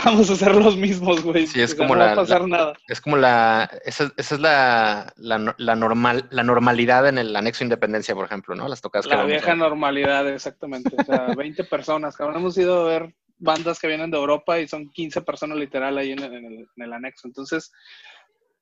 [0.04, 1.48] vamos a ser los mismos, güey.
[1.48, 2.74] Sí, es como no la, va a pasar nada.
[2.88, 7.64] Es como la, esa, esa es la, la, la, normal, la normalidad en el anexo
[7.64, 8.68] Independencia, por ejemplo, ¿no?
[8.68, 10.96] Las tocadas La vieja normalidad, exactamente.
[10.98, 12.38] O sea, 20 personas, cabrón.
[12.38, 16.12] Hemos ido a ver bandas que vienen de Europa y son 15 personas literal ahí
[16.12, 17.28] en el, anexo.
[17.28, 17.72] Entonces,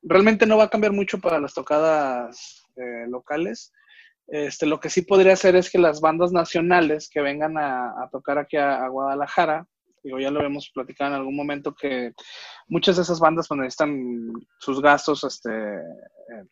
[0.02, 3.72] realmente no va a cambiar mucho para las tocadas eh, locales.
[4.28, 8.38] Este, lo que sí podría hacer es que las bandas nacionales que vengan a, tocar
[8.38, 9.68] aquí a, Guadalajara,
[10.04, 12.14] digo, ya lo hemos platicado en algún momento, que
[12.68, 16.46] muchas de esas bandas pues, necesitan sus gastos, este, eh,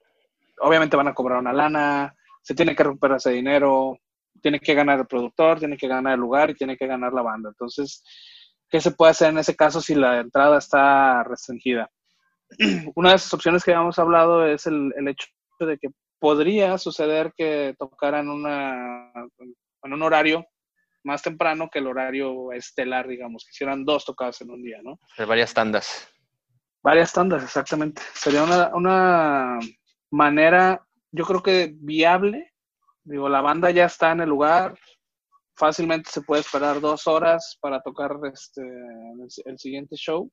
[0.60, 3.98] obviamente van a cobrar una lana, se tiene que recuperar ese dinero,
[4.42, 7.22] tiene que ganar el productor, tiene que ganar el lugar y tiene que ganar la
[7.22, 7.50] banda.
[7.50, 8.04] Entonces,
[8.70, 11.90] ¿qué se puede hacer en ese caso si la entrada está restringida?
[12.96, 15.28] Una de esas opciones que habíamos hablado es el, el hecho
[15.60, 15.90] de que
[16.22, 19.12] podría suceder que tocaran una,
[19.84, 20.46] en un horario
[21.04, 25.00] más temprano que el horario estelar, digamos, que hicieran dos tocadas en un día, ¿no?
[25.18, 26.08] De varias tandas.
[26.84, 28.04] Varias tandas, exactamente.
[28.14, 29.60] Sería una, una
[30.12, 32.51] manera, yo creo que viable.
[33.04, 34.78] Digo, la banda ya está en el lugar,
[35.56, 38.62] fácilmente se puede esperar dos horas para tocar este,
[39.46, 40.32] el, siguiente show.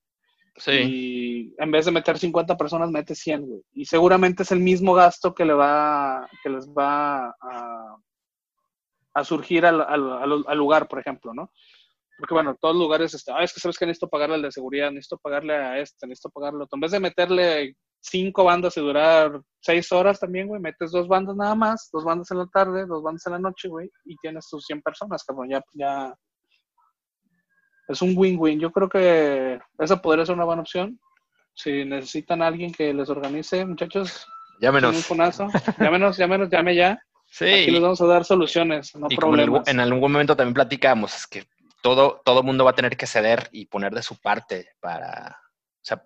[0.57, 0.73] Sí.
[0.73, 3.63] Y en vez de meter 50 personas, mete 100, güey.
[3.73, 7.97] Y seguramente es el mismo gasto que, le va, que les va a,
[9.15, 11.53] a surgir al, al, al, lugar, por ejemplo, ¿no?
[12.19, 14.51] Porque bueno, todos los lugares, este, ah, es que sabes que necesito pagarle al de
[14.51, 16.77] seguridad, necesito pagarle a este, necesito pagarle a otro.
[16.77, 21.37] En vez de meterle cinco bandas y durar seis horas también, güey, metes dos bandas
[21.37, 24.49] nada más, dos bandas en la tarde, dos bandas en la noche, güey, y tienes
[24.49, 26.13] tus 100 personas, cabrón, ya, ya
[27.87, 28.59] es un win-win.
[28.59, 30.99] Yo creo que esa podría ser una buena opción.
[31.55, 34.27] Si necesitan a alguien que les organice, muchachos,
[34.61, 34.97] llámenos.
[34.97, 35.49] Un funazo.
[35.79, 36.99] Llámenos, llámenos, llame ya.
[37.31, 37.45] Sí.
[37.45, 39.19] Aquí les vamos a dar soluciones, no y
[39.67, 41.45] en algún momento también platicamos, es que
[41.95, 45.81] todo, todo mundo va a tener que ceder y poner de su parte para, o
[45.81, 46.05] sea,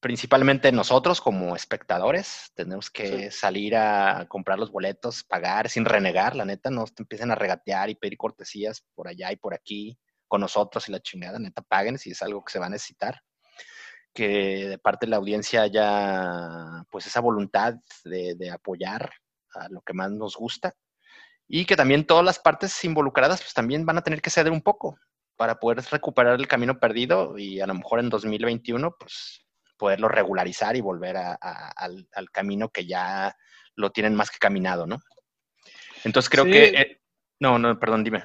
[0.00, 6.44] principalmente nosotros como espectadores, tenemos que salir a comprar los boletos, pagar sin renegar, la
[6.46, 10.40] neta, no te empiecen a regatear y pedir cortesías por allá y por aquí con
[10.40, 13.20] nosotros y la chingada, neta, paguen si es algo que se va a necesitar.
[14.14, 17.74] Que de parte de la audiencia haya pues esa voluntad
[18.04, 19.10] de, de apoyar
[19.54, 20.74] a lo que más nos gusta
[21.48, 24.60] y que también todas las partes involucradas pues también van a tener que ceder un
[24.60, 24.98] poco
[25.36, 29.46] para poder recuperar el camino perdido y a lo mejor en 2021 pues
[29.78, 33.34] poderlo regularizar y volver a, a, al, al, camino que ya
[33.76, 34.98] lo tienen más que caminado, ¿no?
[36.04, 36.50] Entonces creo sí.
[36.50, 36.64] que...
[36.64, 37.00] Eh,
[37.40, 38.24] no, no, perdón, dime.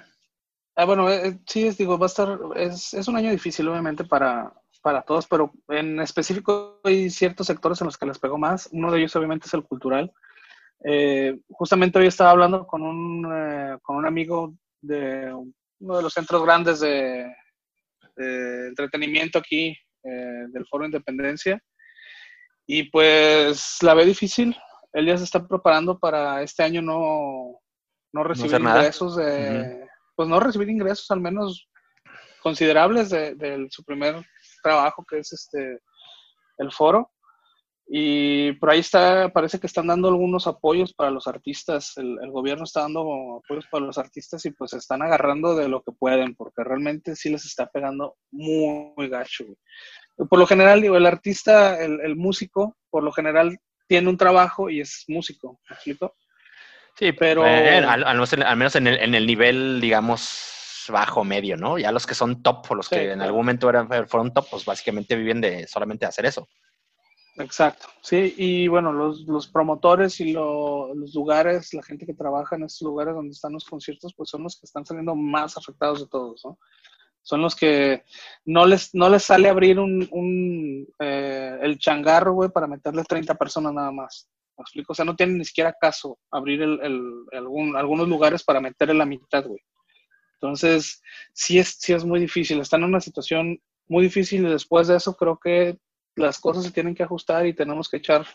[0.76, 4.04] Ah, bueno, eh, sí, es, digo, va a estar, es, es un año difícil obviamente
[4.04, 8.70] para, para todos, pero en específico hay ciertos sectores en los que les pegó más.
[8.72, 10.12] Uno de ellos obviamente es el cultural.
[10.86, 15.34] Eh, justamente hoy estaba hablando con un, eh, con un amigo de
[15.80, 17.34] uno de los centros grandes de,
[18.16, 21.62] de entretenimiento aquí, eh, del Foro Independencia,
[22.68, 24.56] y pues la ve difícil.
[24.92, 27.60] Él ya se está preparando para este año no,
[28.14, 29.90] no recibir no ingresos, de, uh -huh.
[30.16, 31.68] pues no recibir ingresos al menos
[32.42, 34.16] considerables de, de, su primer
[34.62, 35.80] trabajo, que es este
[36.58, 37.10] el foro.
[37.86, 41.98] Y por ahí está, parece que están dando algunos apoyos para los artistas.
[41.98, 45.68] El, el, gobierno está dando apoyos para los artistas y pues se están agarrando de
[45.68, 49.46] lo que pueden, porque realmente sí les está pegando muy, muy gacho.
[50.16, 54.70] Por lo general, digo, el artista, el, el, músico, por lo general tiene un trabajo
[54.70, 56.16] y es músico, ¿me explico?
[56.96, 57.46] Sí, pero...
[57.46, 61.78] Eh, al, al, al, menos en el, en el nivel, digamos, bajo, medio, ¿no?
[61.78, 64.48] Ya los que son top o los sí, que en algún momento eran, fueron top,
[64.52, 66.48] pues básicamente viven de solamente hacer eso.
[67.38, 72.56] Exacto, sí, y bueno, los, los promotores y lo, los lugares, la gente que trabaja
[72.56, 76.02] en estos lugares donde están los conciertos, pues son los que están saliendo más afectados
[76.02, 76.60] de todos, ¿no?
[77.24, 78.04] Son los que
[78.46, 83.34] no les, no les sale abrir un, un eh, el changarro, güey, para meterle 30
[83.36, 84.30] personas nada más.
[84.58, 84.92] ¿Me explico?
[84.92, 88.94] O sea, no tienen ni siquiera caso abrir el, el, algún, algunos lugares para meterle
[88.94, 89.62] la mitad, güey.
[90.34, 92.60] Entonces, sí es, sí es muy difícil.
[92.60, 95.78] Están en una situación muy difícil y después de eso creo que
[96.16, 98.26] las cosas se tienen que ajustar y tenemos que echar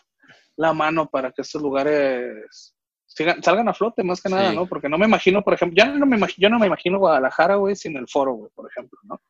[0.55, 4.35] la mano para que estos lugares sigan, salgan a flote más que sí.
[4.35, 4.67] nada, ¿no?
[4.67, 7.55] Porque no me imagino, por ejemplo, ya no me imagino, yo no me imagino Guadalajara,
[7.55, 9.21] güey, sin el foro, güey, por ejemplo, ¿no?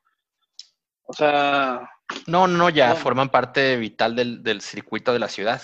[1.04, 1.90] O sea...
[2.28, 3.02] No, no, ya bueno.
[3.02, 5.62] forman parte vital del, del, circuito de la ciudad.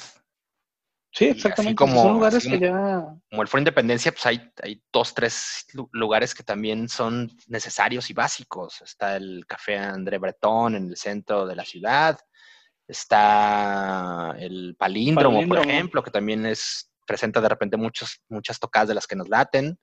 [1.12, 1.76] Sí, exactamente.
[1.76, 3.06] Como, Son lugares que ya...
[3.30, 8.13] Como el Foro Independencia, pues hay, hay dos, tres lugares que también son necesarios y
[8.13, 8.82] básicos.
[8.82, 12.19] Está el Café André Bretón en el centro de la ciudad
[12.88, 18.89] Está el palíndromo, palíndromo, por ejemplo, que también es presenta de repente muchos, muchas tocadas
[18.89, 19.80] de las que nos laten.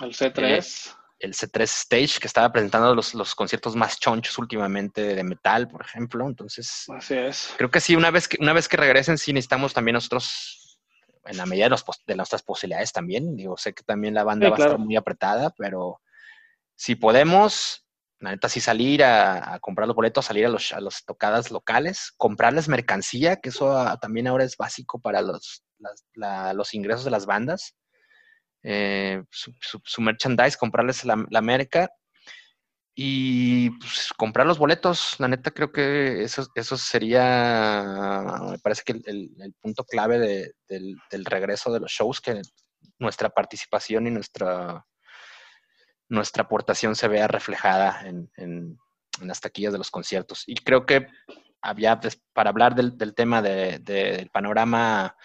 [0.00, 0.90] El C3.
[0.90, 5.68] Eh, el C3 Stage, que estaba presentando los, los, conciertos más chonchos últimamente de metal,
[5.68, 6.26] por ejemplo.
[6.26, 7.54] Entonces, Así es.
[7.56, 10.80] creo que sí, una vez que, una vez que regresen, sí necesitamos también nosotros,
[11.24, 13.36] en la medida de, los, de nuestras posibilidades también.
[13.36, 14.72] Digo, sé que también la banda sí, va claro.
[14.72, 16.00] a estar muy apretada, pero
[16.74, 17.86] si podemos,
[18.22, 22.12] la neta, sí salir a, comprar los boletos, salir a los, a las tocadas locales,
[22.16, 25.64] comprarles mercancía, que eso a, también ahora es básico para los,
[26.54, 27.74] los ingresos de las bandas.
[28.62, 31.90] Eh, su, merchandise, comprarles la, la merca
[32.94, 35.16] y pues, comprar los boletos.
[35.18, 40.52] La neta, creo que eso, eso sería, me parece que el, el, punto clave de,
[40.68, 42.40] del, del regreso de los shows, que
[43.00, 44.86] nuestra participación y nuestra
[46.12, 48.78] nuestra aportación se vea reflejada en, en,
[49.22, 50.44] las taquillas de los conciertos.
[50.46, 51.06] Y creo que
[51.60, 52.00] había,
[52.32, 55.16] para hablar del, del tema de, de, del panorama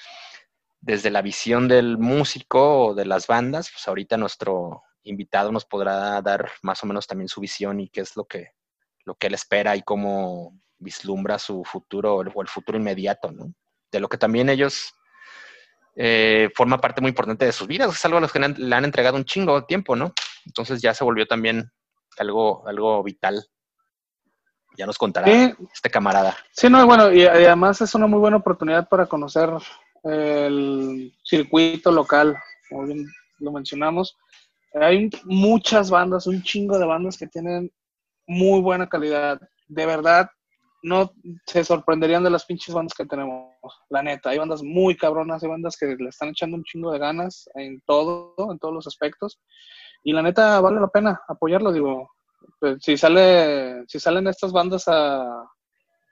[0.80, 6.22] desde la visión del músico o de las bandas, pues ahorita nuestro invitado nos podrá
[6.22, 8.52] dar más o menos también su visión y qué es lo que,
[9.04, 13.54] lo que él espera y cómo vislumbra su futuro o el futuro inmediato, ¿no?
[13.92, 14.94] De lo que también ellos
[15.96, 18.56] eh, forma parte muy importante de sus vidas, es algo a los que le han,
[18.58, 20.14] le han, entregado un chingo de tiempo, ¿no?
[20.48, 21.72] Entonces ya se volvió también
[22.18, 23.46] algo, algo vital.
[24.78, 25.54] Ya nos contará sí.
[25.74, 26.36] este camarada.
[26.52, 29.50] Sí, no, bueno, y, y, además es una muy buena oportunidad para conocer
[30.04, 32.38] el circuito local,
[32.70, 33.06] como bien
[33.40, 34.16] lo mencionamos.
[34.74, 37.72] Hay muchas bandas, un chingo de bandas que tienen
[38.28, 39.40] muy buena calidad.
[39.68, 40.30] De verdad,
[40.84, 41.12] no
[41.46, 43.54] se sorprenderían de las pinches bandas que tenemos,
[43.90, 44.30] la neta.
[44.30, 47.82] Hay bandas muy cabronas, hay bandas que le están echando un chingo de ganas en
[47.82, 49.40] todo, en todos los aspectos.
[50.08, 52.10] Y la neta vale la pena apoyarlo, digo.
[52.62, 55.44] Pues, si sale, si salen estas bandas a,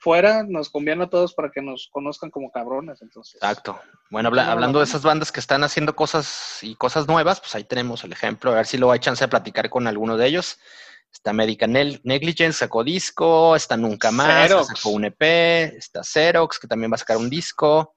[0.01, 3.01] fuera nos conviene a todos para que nos conozcan como cabrones.
[3.01, 3.35] Entonces.
[3.35, 3.79] Exacto.
[4.09, 8.03] Bueno, hablando de esas bandas que están haciendo cosas y cosas nuevas, pues ahí tenemos
[8.03, 8.51] el ejemplo.
[8.51, 10.59] A ver si luego hay chance de platicar con alguno de ellos.
[11.09, 11.71] Está Medical
[12.03, 16.97] Negligence, sacó disco, está Nunca Más, sacó un EP, está Xerox, que también va a
[16.97, 17.95] sacar un disco,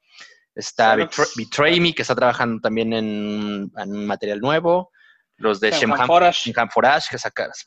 [0.55, 4.93] está Betray, Me, que está trabajando también en, un material nuevo,
[5.39, 7.19] los de Shemham Forage, que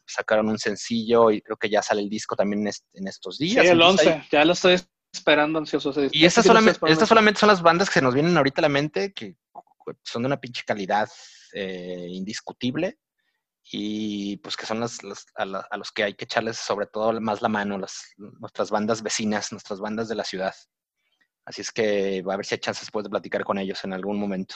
[0.05, 3.65] sacaron un sencillo y creo que ya sale el disco también en, estos días.
[3.65, 4.79] Sí, el 11, ya lo estoy
[5.11, 5.93] esperando ansioso.
[6.11, 8.69] Y estas solamente, estas solamente son las bandas que se nos vienen ahorita a la
[8.69, 9.35] mente, que
[10.03, 11.09] son de una pinche calidad
[11.53, 12.99] eh, indiscutible
[13.63, 14.99] y pues que son las,
[15.35, 15.45] a,
[15.77, 19.79] los que hay que echarles sobre todo más la mano, las, nuestras bandas vecinas, nuestras
[19.79, 20.55] bandas de la ciudad.
[21.45, 23.93] Así es que va a ver si hay chances después de platicar con ellos en
[23.93, 24.55] algún momento.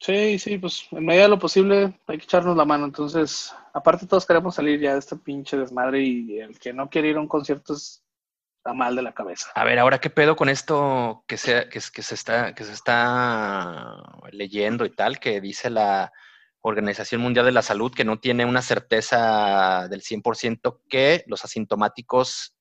[0.00, 2.84] Sí, sí, pues en medida de lo posible hay que echarnos la mano.
[2.84, 7.08] Entonces, aparte todos queremos salir ya de este pinche desmadre y el que no quiere
[7.08, 9.50] ir a un concierto está mal de la cabeza.
[9.54, 12.72] A ver, ahora qué pedo con esto que se, que, que se, está, que se
[12.72, 16.12] está leyendo y tal, que dice la,
[16.60, 22.54] Organización Mundial de la Salud que no tiene una certeza del 100% que los asintomáticos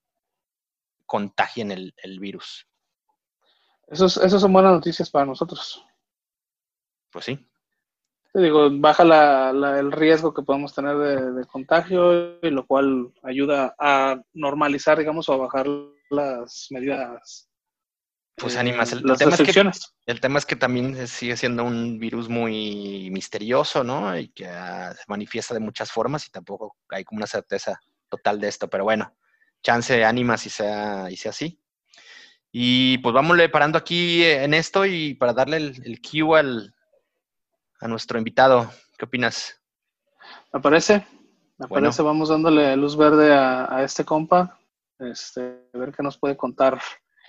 [1.06, 2.68] contagien el, virus.
[3.88, 5.84] Esas son buenas noticias para nosotros.
[7.18, 7.50] Pues sí.
[8.32, 9.02] Te digo, baja
[9.50, 15.34] el riesgo que podemos tener de, contagio, y lo cual ayuda a normalizar, digamos, o
[15.34, 15.66] a bajar
[16.12, 17.50] las medidas
[18.36, 18.92] pues animas.
[18.92, 19.72] El, tema es que,
[20.06, 24.16] el tema es que también sigue siendo un virus muy misterioso, ¿no?
[24.16, 28.40] Y que ah, se manifiesta de muchas formas y tampoco hay como una certeza total
[28.40, 28.70] de esto.
[28.70, 29.12] Pero bueno,
[29.64, 31.60] chance, ánimas y sea, y sea así.
[32.52, 36.76] Y pues vámonos parando aquí en esto y para darle el, el cue al,
[37.80, 38.72] a nuestro invitado.
[38.98, 39.62] ¿Qué opinas?
[40.54, 41.06] Me parece,
[41.58, 44.60] me parece, vamos dándole luz verde a, a este compa,
[45.00, 46.80] este, a ver qué nos puede contar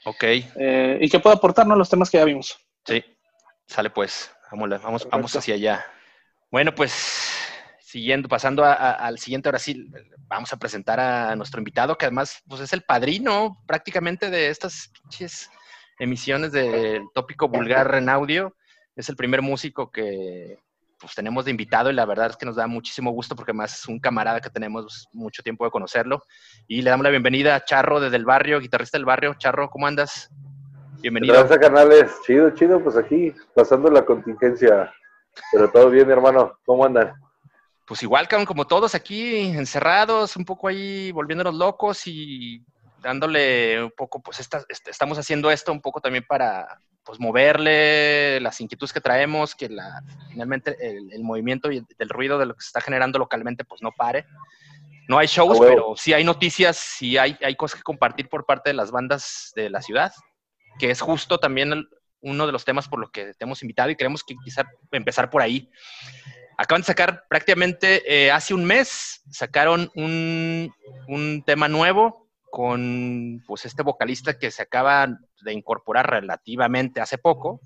[0.05, 0.25] Ok.
[0.25, 2.59] Eh, y que pueda aportarnos los temas que ya vimos.
[2.85, 3.05] Sí,
[3.67, 4.31] sale pues.
[4.51, 5.85] Vamos, vamos, vamos hacia allá.
[6.51, 7.31] Bueno, pues
[7.81, 9.91] siguiendo, pasando al siguiente, ahora sí,
[10.27, 14.91] vamos a presentar a nuestro invitado, que además pues, es el padrino prácticamente de estas
[15.99, 18.57] emisiones del tópico vulgar en audio.
[18.99, 20.59] Es el primer músico que,
[20.99, 23.79] pues tenemos de invitado y la verdad es que nos da muchísimo gusto porque más
[23.79, 26.25] es un camarada que tenemos mucho tiempo de conocerlo.
[26.67, 29.35] Y le damos la bienvenida a Charro desde el barrio, guitarrista del barrio.
[29.35, 30.29] Charro, ¿cómo andas?
[31.01, 31.33] Bienvenido.
[31.33, 32.13] Gracias, canales.
[32.27, 34.93] Chido, chido, pues aquí pasando la contingencia.
[35.53, 36.59] Pero todo bien, hermano.
[36.67, 37.13] ¿Cómo andan?
[37.87, 42.65] Pues igual, como todos aquí encerrados, un poco ahí volviéndonos locos y
[43.01, 48.93] dándole un poco, pues estamos haciendo esto un poco también para, pues moverle las inquietudes
[48.93, 52.83] que traemos, que la, finalmente el, movimiento y el, ruido de lo que se está
[52.83, 54.27] generando localmente pues no pare.
[55.09, 58.69] No hay shows, pero sí hay noticias, sí hay, hay cosas que compartir por parte
[58.69, 60.13] de las bandas de la ciudad,
[60.79, 61.89] que es justo también
[62.21, 65.31] uno de los temas por los que te hemos invitado y queremos que quizá empezar
[65.31, 65.71] por ahí.
[66.59, 70.71] Acaban de sacar prácticamente eh, hace un mes, sacaron un,
[71.07, 75.07] un tema nuevo con pues este vocalista que se acaba
[75.43, 77.61] de incorporar relativamente hace poco,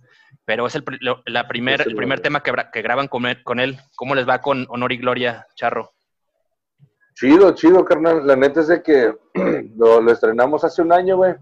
[0.45, 0.85] pero es el,
[1.27, 3.79] la primer, el primer tema que, que graban con él, con él.
[3.97, 5.93] ¿Cómo les va con Honor y Gloria, Charro?
[7.15, 8.27] Chido, chido, carnal.
[8.27, 9.15] La neta es de que
[9.77, 11.35] lo, estrenamos hace un año, güey.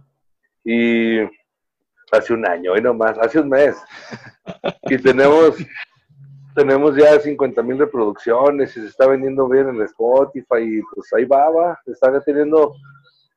[0.64, 1.20] Y
[2.12, 3.76] hace un año, y nomás, hace un mes.
[4.82, 5.56] y tenemos,
[6.54, 11.24] tenemos ya 50 mil reproducciones y se está vendiendo bien en Spotify y pues ahí
[11.24, 11.80] va, va.
[11.86, 12.74] Están teniendo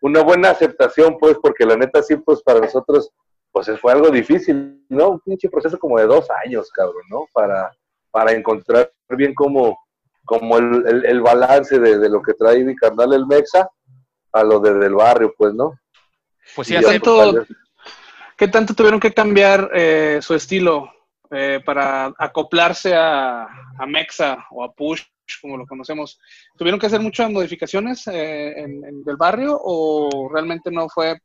[0.04, 3.10] una buena aceptación, pues, porque la neta sí, pues, para nosotros,
[3.54, 5.12] pues, fue algo difícil, ¿no?
[5.12, 7.26] Un pinche proceso como de dos años, cabrón, ¿no?
[7.32, 7.72] Para,
[8.12, 9.80] para encontrar bien como,
[10.26, 13.70] como el, el, balance de, lo que trae mi carnal el Mexa
[14.34, 15.80] a lo de, del barrio, pues, ¿no?
[16.54, 17.46] Pues sí, hace todo.
[18.36, 20.92] ¿Qué tanto tuvieron que cambiar eh, su estilo
[21.32, 23.48] eh, para acoplarse a,
[23.80, 25.04] a Mexa o a Push
[25.42, 26.20] como lo conocemos,
[26.58, 31.18] ¿tuvieron que hacer muchas modificaciones eh, en, del barrio o realmente no fue?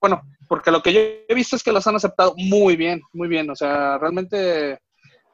[0.00, 3.28] Bueno, porque lo que yo he visto es que los han aceptado muy bien, muy
[3.28, 3.48] bien.
[3.50, 4.78] O sea, realmente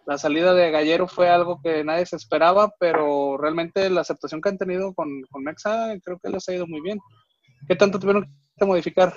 [0.06, 4.48] la salida de Gallero fue algo que nadie se esperaba, pero realmente la aceptación que
[4.48, 6.98] han tenido con, con Mexa creo que les ha ido muy bien.
[7.68, 9.14] ¿Qué tanto tuvieron que modificar?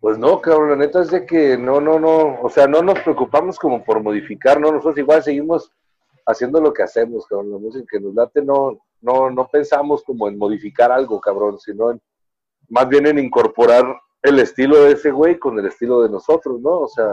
[0.00, 3.00] Pues no, cabrón, la neta es de que no, no, no, o sea, no nos
[3.00, 4.70] preocupamos como por modificar, ¿no?
[4.70, 5.72] Nosotros igual seguimos
[6.28, 7.52] haciendo lo que hacemos, cabrón.
[7.52, 11.90] La música que nos late no, no, no pensamos como en modificar algo, cabrón, sino
[11.90, 12.00] en,
[12.68, 16.80] más bien en incorporar el estilo de ese güey con el estilo de nosotros, ¿no?
[16.80, 17.06] O sea,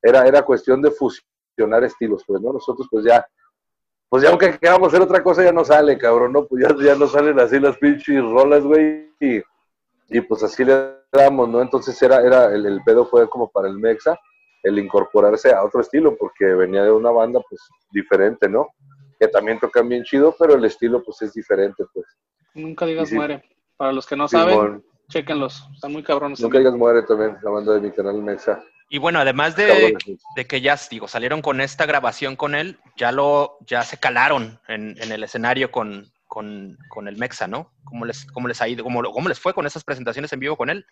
[0.00, 2.54] era, era cuestión de fusionar estilos, pues, ¿no?
[2.54, 3.26] Nosotros pues ya,
[4.08, 6.46] pues ya aunque queramos hacer otra cosa ya no sale, cabrón, ¿no?
[6.46, 9.42] Pues ya, no salen así las pinches rolas, güey, y,
[10.08, 11.60] y pues así le damos, ¿no?
[11.60, 14.18] Entonces era, era el, el pedo fue como para el Mexa,
[14.62, 17.60] el incorporarse a otro estilo, porque venía de una banda pues
[17.90, 18.68] diferente, ¿no?
[19.18, 22.06] Que también tocan bien chido, pero el estilo pues es diferente, pues.
[22.54, 23.42] Nunca digas Sí, muere.
[23.76, 24.48] Para los que no Simón.
[24.50, 25.68] saben, chéquenlos.
[25.74, 26.40] Están muy cabrones.
[26.40, 26.72] Nunca también.
[26.74, 28.62] digas muere también, la banda de mi canal Mexa.
[28.88, 29.96] Y bueno, además de,
[30.36, 34.60] de que ya digo, salieron con esta grabación con él, ya lo, ya se calaron
[34.68, 37.72] en, en el escenario con, con, con el Mexa, ¿no?
[37.84, 38.84] ¿Cómo les, cómo les ha ido?
[38.84, 40.84] ¿Cómo, cómo les fue con esas presentaciones en vivo con él?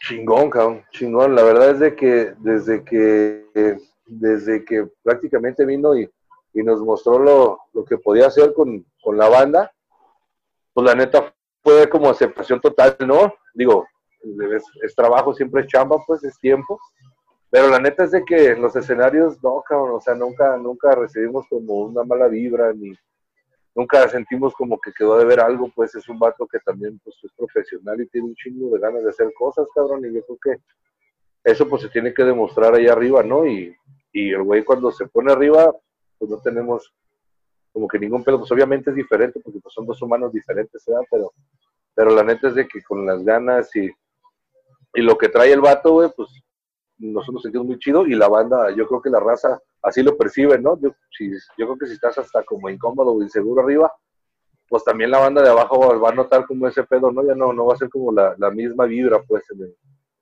[0.00, 1.34] Chingón, cabrón, chingón.
[1.34, 6.10] La verdad es de que desde que desde que prácticamente vino y,
[6.52, 9.72] y nos mostró lo, lo que podía hacer con, con la banda,
[10.72, 11.32] pues la neta
[11.62, 13.32] fue como aceptación total, ¿no?
[13.54, 13.86] Digo,
[14.22, 16.80] es, es trabajo, siempre es chamba, pues es tiempo.
[17.50, 21.46] Pero la neta es de que los escenarios, no, cabrón, o sea, nunca, nunca recibimos
[21.48, 22.92] como una mala vibra, ni
[23.74, 27.16] nunca sentimos como que quedó de ver algo, pues es un vato que también pues,
[27.22, 30.38] es profesional y tiene un chingo de ganas de hacer cosas, cabrón, y yo creo
[30.42, 30.62] que
[31.44, 33.46] eso pues se tiene que demostrar ahí arriba, ¿no?
[33.46, 33.74] Y,
[34.12, 35.74] y el güey cuando se pone arriba,
[36.18, 36.92] pues no tenemos
[37.72, 41.04] como que ningún pedo, pues obviamente es diferente, porque pues son dos humanos diferentes, ¿verdad?
[41.10, 41.32] Pero,
[41.94, 43.88] pero la neta es de que con las ganas y,
[44.94, 46.28] y lo que trae el vato, güey, pues
[47.00, 50.16] nosotros nos sentimos muy chido y la banda, yo creo que la raza así lo
[50.16, 50.78] percibe, ¿no?
[50.80, 53.92] Yo, si, yo creo que si estás hasta como incómodo o inseguro arriba,
[54.68, 57.26] pues también la banda de abajo va, a notar como ese pedo, ¿no?
[57.26, 59.76] Ya no, no va a ser como la, la misma vibra, pues, en el,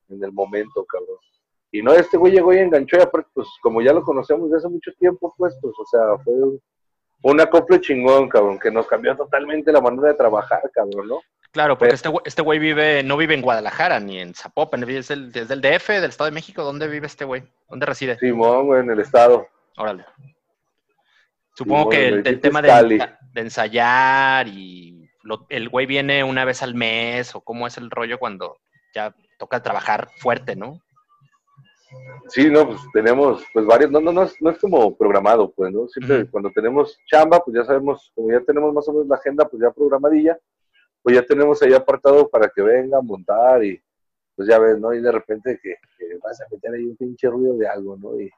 [0.08, 1.18] en el momento, cabrón.
[1.70, 4.56] Y no, este güey llegó y enganchó, y aparte, pues, como ya lo conocemos de
[4.56, 6.60] hace mucho tiempo, pues, pues, o sea, fue un,
[7.24, 11.20] un acople chingón, cabrón, que nos cambió totalmente la manera de trabajar, cabrón, ¿no?
[11.50, 14.82] Claro, porque Pero- este güey, este güey vive, no vive en Guadalajara ni en Zapopan,
[14.88, 16.62] es del, es del DF, del Estado de México.
[16.62, 17.42] ¿Dónde vive este güey?
[17.68, 18.18] ¿Dónde reside?
[18.18, 19.46] Simón, güey, en el estado.
[19.76, 20.04] Órale.
[21.54, 26.44] Supongo que el, el el tema de, de ensayar y lo- el güey viene una
[26.44, 28.58] vez al mes o cómo es el rollo cuando
[28.94, 30.80] ya toca trabajar fuerte, ¿no?
[32.28, 35.72] Sí, no, pues tenemos, pues varios, no, no, no, es, no es como programado, pues,
[35.72, 35.88] ¿no?
[35.88, 39.48] Siempre cuando tenemos chamba, pues ya sabemos, como ya tenemos más o menos la agenda,
[39.48, 40.38] pues ya programadilla,
[41.02, 43.80] pues ya tenemos ahí apartado para que venga a montar y,
[44.38, 44.94] pues ya ves, ¿no?
[44.94, 48.20] Y de repente que, que vas a meter ahí un pinche ruido de algo, ¿no?
[48.20, 48.30] Y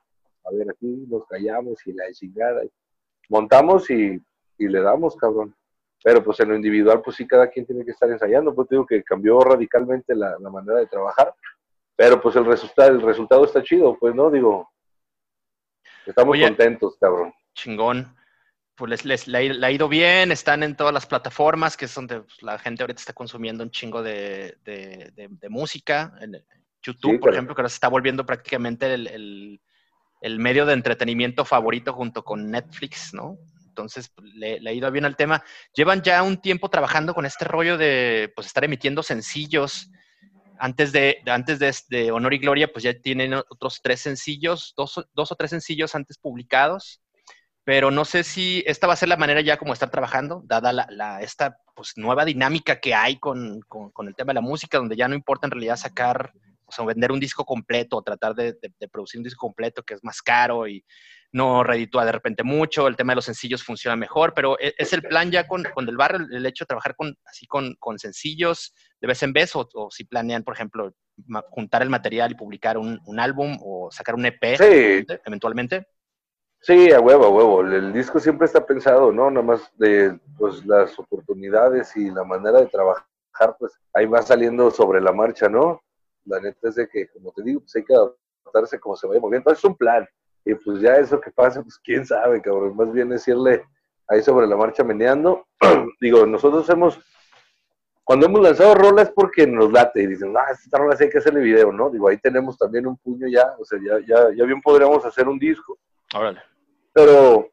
[0.44, 2.64] a ver, aquí nos callamos y la chingada.
[2.64, 2.70] y
[3.28, 4.18] montamos y,
[4.56, 5.54] y le damos, cabrón.
[6.02, 8.74] Pero pues en lo individual, pues sí, cada quien tiene que estar ensayando, pues te
[8.76, 11.34] digo que cambió radicalmente la, la manera de trabajar.
[11.94, 14.30] Pero pues el resultado, el resultado está chido, pues, ¿no?
[14.30, 14.70] Digo,
[16.06, 16.44] estamos Oye.
[16.44, 17.34] contentos, cabrón.
[17.52, 18.16] Chingón.
[18.80, 21.76] Pues les, les- le, ha ido- le ha ido bien, están en todas las plataformas,
[21.76, 25.48] que es donde pues, la gente ahorita está consumiendo un chingo de, de- de- de
[25.50, 26.14] música.
[26.18, 26.32] En
[26.82, 27.34] YouTube, Sí, por claro.
[27.34, 29.60] ejemplo, que ahora se está volviendo prácticamente el, el-
[30.22, 33.36] el medio de entretenimiento favorito junto con Netflix, ¿no?
[33.68, 35.44] Entonces, pues, le, le ha ido bien al tema.
[35.74, 39.90] Llevan ya un tiempo trabajando con este rollo de pues, estar emitiendo sencillos.
[40.58, 45.06] Antes de, antes de, de Honor y Gloria, pues ya tienen otros tres sencillos, dos,
[45.12, 47.02] dos o tres sencillos antes publicados
[47.64, 50.72] pero no sé si esta va a ser la manera ya como estar trabajando, dada
[50.72, 54.40] la, la- esta pues, nueva dinámica que hay con, con- con el tema de la
[54.40, 56.32] música, donde ya no importa en realidad sacar,
[56.66, 59.82] o sea, vender un disco completo o tratar de, de- de producir un disco completo
[59.82, 60.84] que es más caro y
[61.32, 64.92] no reditúa de repente mucho, el tema de los sencillos funciona mejor, pero e- es
[64.92, 67.98] el plan ya con, con el barrio, el- hecho de trabajar con, así con, con
[67.98, 70.92] sencillos de vez en vez, o, o si planean, por ejemplo,
[71.50, 75.86] juntar el material y publicar un, un álbum o sacar un EP Sí, eventualmente.
[76.62, 77.60] Sí, a huevo, a huevo.
[77.62, 79.30] El, disco siempre está pensado, ¿no?
[79.30, 84.70] Nada más de pues, las oportunidades y la manera de trabajar, pues ahí va saliendo
[84.70, 85.82] sobre la marcha, ¿no?
[86.26, 89.20] La neta es de que, como te digo, pues hay que adaptarse como se vaya
[89.20, 89.50] moviendo.
[89.50, 90.06] Es un plan.
[90.44, 92.76] Y pues ya eso que pasa, pues quién sabe, cabrón.
[92.76, 93.64] Más bien es irle
[94.08, 95.46] ahí sobre la marcha meneando.
[96.00, 97.00] digo, nosotros hemos,
[98.04, 101.18] cuando hemos lanzado rolas porque nos late y dicen, ah, esta rola sí hay que
[101.18, 101.88] hacerle video, ¿no?
[101.88, 105.26] Digo, ahí tenemos también un puño ya, o sea, ya, ya, ya bien podríamos hacer
[105.26, 105.78] un disco
[106.14, 106.42] Órale.
[106.92, 107.50] Pero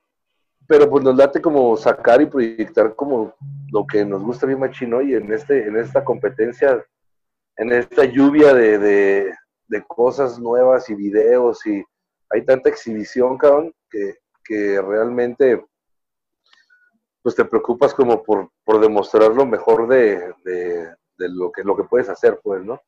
[0.67, 3.33] pero pues nos late como sacar y proyectar como
[3.71, 6.85] lo que nos gusta bien machino y en este en esta competencia
[7.55, 11.83] en esta lluvia de, de, cosas nuevas y videos y
[12.29, 15.65] hay tanta exhibición cabrón que, que realmente
[17.23, 21.83] pues te preocupas como por, por demostrar lo mejor de, de, lo que lo que
[21.83, 22.79] puedes hacer pues no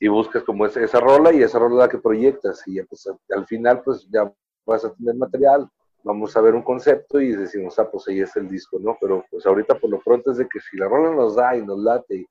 [0.00, 3.08] y buscas como esa, esa rola y esa rola la que proyectas y ya, pues
[3.30, 4.30] al final pues ya
[4.68, 5.68] vas a tener material,
[6.04, 8.96] vamos a ver un concepto y decimos, ah, pues ahí es el disco, ¿no?
[9.00, 11.62] Pero pues ahorita por lo pronto es de que si la rola nos da y
[11.64, 12.26] nos late, y,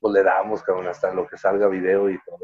[0.00, 2.38] pues le damos, cabrón, hasta lo que salga video y todo.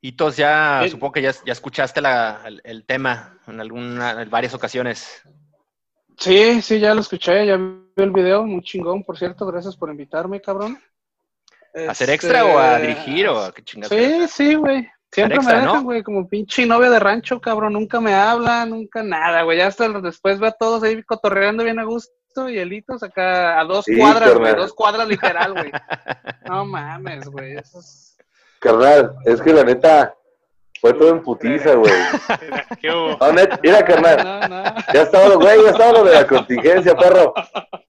[0.00, 4.30] Y todos ya, supongo que ya, ya escuchaste la- el, el tema en alguna, en
[4.30, 5.22] varias ocasiones.
[6.16, 9.90] Sí, sí, ya lo escuché, ya vi el video, muy chingón, por cierto, gracias por
[9.90, 10.78] invitarme, cabrón.
[11.74, 13.92] ¿A hacer extra o a dirigir o a qué chingados?
[13.96, 14.88] Sí, sí, güey.
[15.10, 15.82] Siempre extra, me dejan, ¿no?
[15.84, 17.72] güey, como pinche novia de rancho, cabrón.
[17.72, 19.58] Nunca me hablan, nunca nada, güey.
[19.58, 23.64] Ya hasta después ve a todos ahí cotorreando bien a gusto y elitos acá a
[23.64, 24.54] dos Sí, cuadras, güey.
[24.54, 25.72] Dos cuadras literal, güey.
[26.46, 27.56] No mames, güey.
[27.56, 28.16] Eso es...
[28.60, 30.14] Carnal, es que la neta
[30.80, 31.92] fue todo en putiza, güey.
[33.20, 34.64] No, net, mira, carnal, No, no.
[34.92, 37.32] ya estaba, lo- güey, ya estaba lo de la contingencia, perro.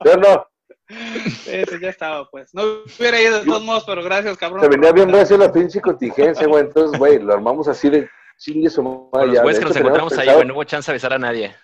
[0.04, 0.46] ¿Sí o no?
[0.90, 2.54] Sí, sí, ya estaba, pues.
[2.54, 2.64] No
[2.98, 4.62] hubiera ido de todos modos, pero gracias, cabrón.
[4.62, 6.64] Se venía bien recio la pinche contingencia, güey.
[6.64, 9.28] Entonces, güey, lo armamos así de chingue su madre.
[9.28, 11.56] los güeyes que nos encontramos ahí, güey, no hubo chance de avisar a nadie.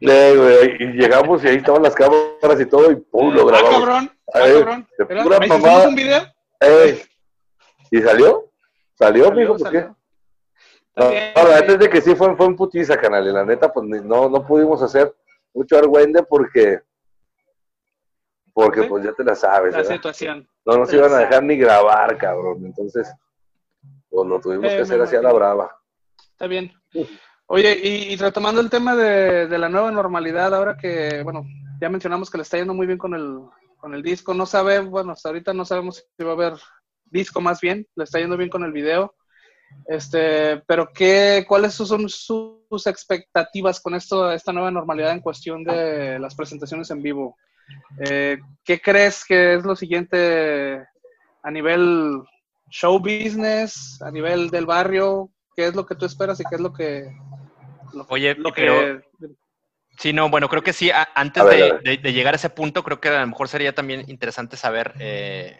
[0.00, 3.52] Eh, güey, y llegamos y ahí estaban las cámaras y todo, y pum, lo Ah,
[3.52, 3.78] grabamos.
[3.80, 4.10] cabrón.
[4.34, 4.88] Ah, cabrón.
[4.98, 5.88] de Era- pura ¿me hicimos mamada.
[5.88, 6.22] un video?
[6.60, 7.02] Ey.
[7.90, 8.50] ¿Y salió?
[8.94, 9.56] ¿Salió, Salió, mijo?
[9.56, 9.78] ¿Por qué?
[9.80, 9.96] salió.
[11.34, 13.26] No, la neta es de que sí fue, fue en putiza, canal.
[13.26, 15.14] Y la neta, pues ni- no, no pudimos hacer
[15.54, 16.80] mucho argüende porque,
[18.56, 19.94] porque pues ya te la sabes, La ¿verdad?
[19.96, 20.48] situación.
[20.64, 22.64] No nos iban a dejar ni grabar, cabrón.
[22.64, 23.06] Entonces,
[24.08, 25.78] pues lo tuvimos Eh, que hacer así a la brava.
[26.32, 26.72] Está bien.
[27.48, 31.44] Oye, y, y retomando el tema de, de la nueva normalidad, ahora que, bueno,
[31.82, 33.40] ya mencionamos que le está yendo muy bien con el,
[33.76, 36.54] con el disco, no sabe, bueno, hasta ahorita no sabemos si va a haber
[37.04, 39.14] disco más bien, le está yendo bien con el video.
[39.86, 46.18] Este, pero qué, ¿cuáles son sus expectativas con esto, esta nueva normalidad en cuestión de
[46.18, 47.36] las presentaciones en vivo?
[47.98, 50.84] Eh, ¿Qué crees que es lo siguiente
[51.42, 52.22] a nivel
[52.70, 55.30] show business, a nivel del barrio?
[55.54, 57.06] ¿Qué es lo que tú esperas y qué es lo que...
[57.94, 59.00] Lo, Oye, lo que...
[59.98, 61.82] Sí, no, bueno, creo que sí, a- antes A ver, de, a ver.
[61.82, 64.92] de- de llegar a ese punto, creo que a lo mejor sería también interesante saber
[64.98, 65.58] eh,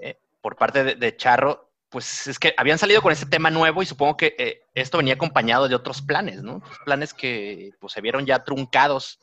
[0.00, 3.82] eh, por parte de, de Charro, pues es que habían salido con este tema nuevo
[3.82, 6.56] y supongo que eh, esto venía acompañado de otros planes, ¿no?
[6.56, 9.18] Otros planes que pues, se vieron ya truncados.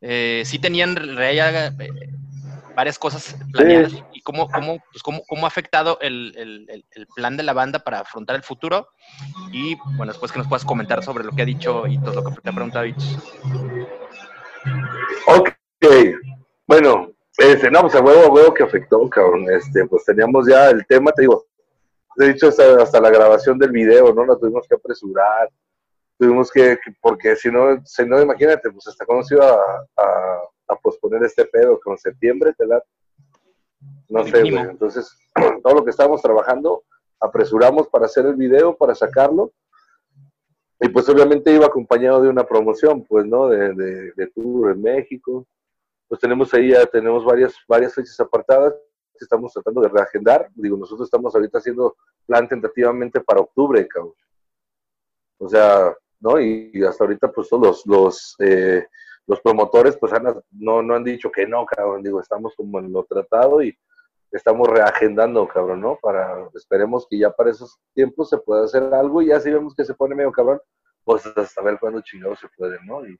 [0.00, 1.72] Eh, sí tenían ya, eh,
[2.76, 6.84] varias cosas planeadas y cómo, cómo, pues, cómo, cómo ha afectado el, el-
[7.14, 8.88] plan de la banda para afrontar el futuro.
[9.52, 12.24] Y bueno, después que nos puedas comentar sobre lo que ha dicho y todo lo
[12.24, 13.16] que te ha preguntado Itch.
[15.26, 15.50] Ok,
[16.66, 19.46] bueno, este, no, pues a huevo, a huevo que afectó, cabrón.
[19.50, 21.46] Este, pues teníamos ya el tema, te digo,
[22.16, 24.24] de hecho hasta, hasta la grabación del video, ¿no?
[24.24, 25.48] La tuvimos que apresurar,
[26.24, 29.86] tuvimos que, que- porque si no, si no, imagínate, pues hasta cuándo se iba a,
[29.96, 32.82] a- a posponer este pedo, con septiembre, te da,
[34.08, 34.70] no sé, güey.
[34.70, 35.14] Entonces,
[35.62, 36.84] todo lo que estábamos trabajando,
[37.20, 39.52] apresuramos para hacer el video, para sacarlo,
[40.80, 43.48] y pues obviamente iba acompañado de una promoción, pues, ¿no?
[43.48, 45.46] De, de, de tour en México.
[46.08, 48.74] Pues tenemos ahí ya, tenemos varias, varias fechas apartadas
[49.18, 50.48] que estamos tratando de reagendar.
[50.54, 51.96] Digo, nosotros estamos ahorita haciendo
[52.26, 54.12] plan tentativamente para octubre, cabrón.
[55.38, 55.94] O sea,
[56.24, 56.40] ¿no?
[56.40, 58.86] Y, hasta ahorita, pues todos los, los, eh,
[59.26, 62.02] los promotores, pues han, no, no han dicho que no, cabrón.
[62.02, 63.76] Digo, estamos como en lo tratado y
[64.32, 65.98] estamos reagendando, cabrón, ¿no?
[66.00, 69.74] Para, esperemos que ya para esos tiempos se pueda hacer algo y ya si vemos
[69.74, 70.60] que se pone medio cabrón,
[71.04, 73.06] pues hasta ver cuándo chingados se puede, ¿no?
[73.06, 73.16] Y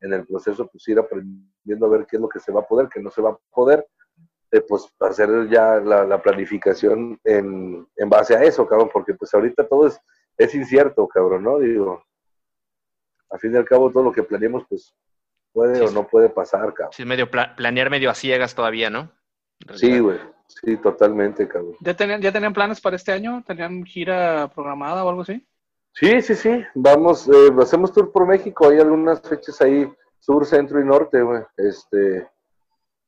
[0.00, 2.66] en el proceso, pues ir aprendiendo a ver qué es lo que se va a
[2.66, 3.84] poder, qué no se va a poder,
[4.52, 9.34] eh, pues hacer ya la, la planificación en, en base a eso, cabrón, porque pues
[9.34, 9.98] ahorita todo es,
[10.38, 11.58] es incierto, cabrón, ¿no?
[11.58, 12.04] Digo,
[13.34, 14.94] a fin y al cabo todo lo que planeemos, pues
[15.52, 16.92] puede Sí, o no puede pasar, cabrón.
[16.92, 19.10] Sí, medio pla- planear medio a ciegas todavía, ¿no?
[19.74, 21.74] Sí, güey, sí, totalmente, cabrón.
[21.80, 23.42] ¿Ya tenían, ¿Ya tenían planes para este año?
[23.46, 25.44] ¿Tenían gira programada o algo así?
[25.92, 26.64] Sí, sí, sí.
[26.74, 28.68] Vamos, eh, hacemos tour por México.
[28.68, 31.42] Hay algunas fechas ahí, sur, centro y norte, güey.
[31.56, 32.28] Este,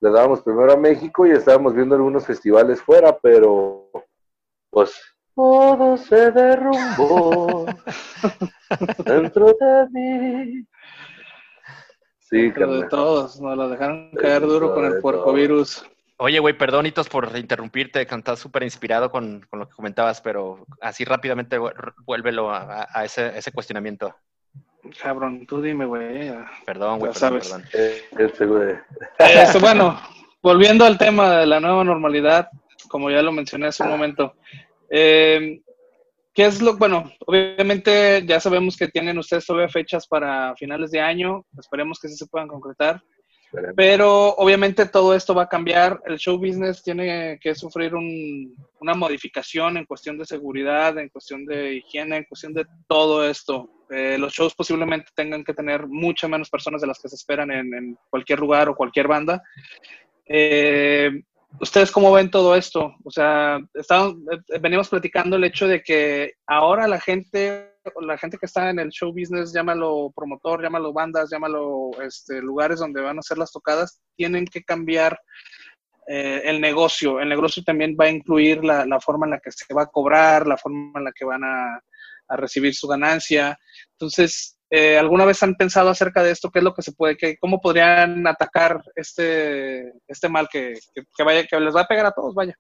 [0.01, 3.91] le dábamos primero a México y estábamos viendo algunos festivales fuera, pero
[4.71, 4.95] pues
[5.37, 7.67] todo se derrumbó
[9.05, 10.65] dentro de mí.
[12.19, 15.87] Sí, Pero de todos, nos la dejaron caer duro con el puercovirus.
[16.17, 20.65] Oye, güey, perdónitos por interrumpirte, que estás súper inspirado con, con lo que comentabas, pero
[20.81, 21.73] así rápidamente vu-
[22.05, 24.17] vuélvelo a, a- a ese, ese cuestionamiento.
[25.03, 26.33] Cabrón, tú dime, güey.
[26.65, 27.49] Perdón, güey, Ya perdón, sabes.
[27.51, 27.65] perdón.
[27.75, 28.75] Eh, este, güey.
[29.19, 30.01] Este, bueno,
[30.43, 32.49] volviendo al tema de la nueva normalidad,
[32.89, 34.35] como ya lo mencioné hace un momento,
[34.91, 35.61] eh,
[36.35, 41.01] ¿qué es lo, bueno, obviamente ya sabemos que tienen ustedes todavía fechas para finales de
[41.01, 43.03] año, esperemos que sí se puedan concretar,
[43.47, 43.75] Esperemos.
[43.77, 48.95] pero obviamente todo esto va a cambiar, el show business tiene que sufrir un- una
[48.95, 53.71] modificación en cuestión de seguridad, en cuestión de higiene, en cuestión de todo esto.
[53.89, 57.51] Eh, los shows posiblemente tengan que tener mucho menos personas de las que se esperan
[57.53, 59.41] en, en cualquier lugar o cualquier banda.
[60.29, 61.23] Eh,
[61.61, 62.95] ¿Ustedes cómo ven todo esto?
[63.05, 68.37] O sea, estamos, eh, venimos platicando el hecho de que ahora la gente, la gente
[68.37, 73.17] que está en el show business, llámalo promotor, llámalo bandas, llámalo este, lugares donde van
[73.17, 75.19] a hacer las tocadas, tienen que cambiar
[76.07, 77.21] eh, el negocio.
[77.21, 79.87] El negocio también va a incluir la, la, forma en la que se va a
[79.87, 81.81] cobrar, la forma en la que van a,
[82.29, 83.59] a recibir su ganancia.
[83.93, 86.51] Entonces, eh, ¿alguna vez han pensado acerca de esto?
[86.51, 91.23] ¿Qué es lo que se puede, qué, cómo podrían atacar este, este mal que, que,
[91.23, 92.55] vaya, que les va a pegar a todos, vaya?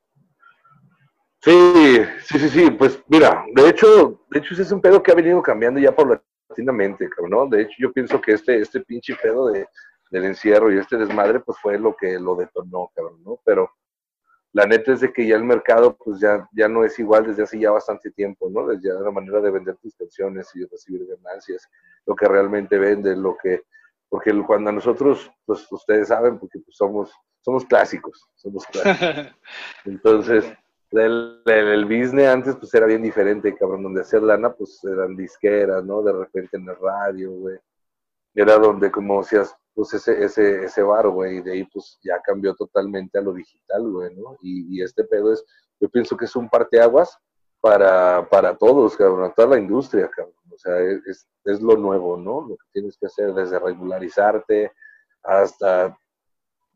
[1.42, 5.12] Sí, sí, sí, sí, pues mira, de hecho, de hecho ese es un pedo que
[5.12, 7.46] ha venido cambiando ya paulatinamente, ¿no?
[7.46, 9.66] De hecho, yo pienso que este, este pinche pedo de,
[10.10, 13.40] del encierro y este desmadre, pues fue lo que lo detonó, cabrón, ¿no?
[13.44, 13.70] Pero
[14.56, 17.42] la neta es de que ya el mercado, pues ya, ya no es igual desde
[17.42, 18.66] hace ya bastante tiempo, ¿no?
[18.66, 21.68] Desde ya la manera de vender tus canciones y recibir ganancias,
[22.06, 23.64] lo que realmente vende, lo que,
[24.08, 29.36] porque cuando nosotros, pues ustedes saben, porque pues somos, somos clásicos, somos clásicos.
[29.84, 30.50] Entonces,
[30.90, 35.84] el, el, business antes pues era bien diferente, cabrón, donde hacer lana pues eran disqueras,
[35.84, 36.00] ¿no?
[36.00, 37.58] De repente en el radio, güey.
[38.34, 42.18] Era donde como decías, pues ese, ese, ese bar, güey, y de ahí pues ya
[42.22, 44.38] cambió totalmente a lo digital, güey, ¿no?
[44.40, 45.44] Y, y este pedo es,
[45.78, 47.18] yo pienso que es un parteaguas
[47.60, 50.34] para, para todos, cabrón, toda la industria, cabrón.
[50.50, 52.40] O sea, es, es lo nuevo, ¿no?
[52.48, 54.72] Lo que tienes que hacer desde regularizarte
[55.22, 55.94] hasta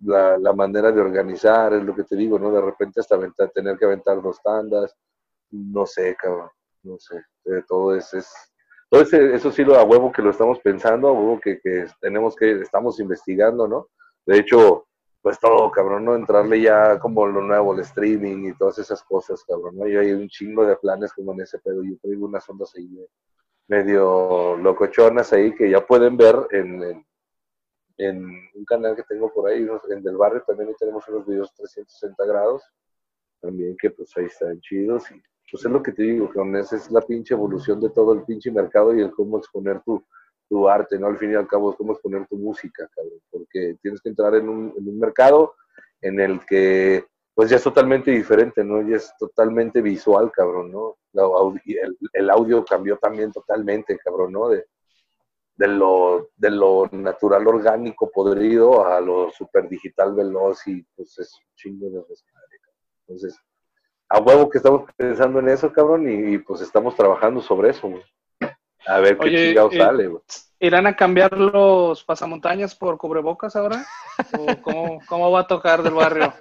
[0.00, 2.52] la, la, manera de organizar, es lo que te digo, ¿no?
[2.52, 3.18] De repente hasta
[3.54, 4.94] tener que aventar dos tandas,
[5.50, 6.50] no sé, cabrón,
[6.82, 7.24] no sé,
[7.66, 8.30] todo es, es
[8.90, 11.60] todo eso sí lo a huevo que lo estamos pensando, a huevo que,
[12.00, 13.88] tenemos que, estamos investigando, ¿no?
[14.26, 14.86] De hecho,
[15.22, 16.14] pues todo, cabrón, ¿no?
[16.14, 19.88] Entrarle ya como lo nuevo, el streaming y todas esas cosas, cabrón, ¿no?
[19.88, 22.88] Y hay un chingo de planes como en ese pedo, yo traigo unas ondas ahí
[23.68, 27.06] medio locochonas ahí que ya pueden ver en, en
[28.00, 28.24] en
[28.54, 32.62] un canal que tengo por ahí, en del barrio también tenemos unos videos 360 grados,
[33.40, 36.76] también que pues ahí están chidos y pues es lo que te digo, que esa
[36.76, 40.04] es la pinche evolución de todo el pinche mercado y el cómo exponer tu,
[40.48, 41.08] tu arte, ¿no?
[41.08, 44.34] Al fin y al cabo es cómo exponer tu música, cabrón, porque tienes que entrar
[44.34, 45.54] en un, en un mercado
[46.00, 48.82] en el que pues ya es totalmente diferente, ¿no?
[48.82, 50.96] Ya es totalmente visual, cabrón, ¿no?
[51.64, 54.48] El, el audio cambió también totalmente, cabrón, ¿no?
[54.48, 54.66] De,
[55.60, 61.34] de lo, de lo natural orgánico podrido a lo super digital veloz y pues es
[61.34, 62.58] un chingo de desmadre.
[63.06, 63.38] Entonces,
[64.10, 67.88] a huevo que estamos pensando en eso, cabrón, y, pues estamos trabajando sobre eso,
[68.86, 70.22] A ver qué chingado eh, sale, güey.
[70.58, 73.86] ¿Irán a cambiar los pasamontañas por cubrebocas ahora?
[74.36, 76.34] ¿O cómo, cómo va a tocar del barrio?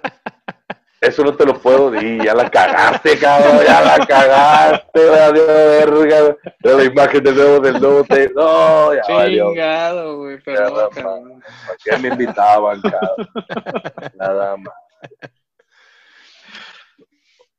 [1.00, 6.36] Eso no te lo puedo decir, ya la cagaste, cabrón, ya la cagaste, adiós, verga.
[6.58, 8.28] De la imagen de nuevo del nuevo te...
[8.34, 10.90] No, ya Chingado, güey, ¿Para
[11.82, 13.28] qué me invitaban, cabrón?
[14.18, 14.74] Nada más.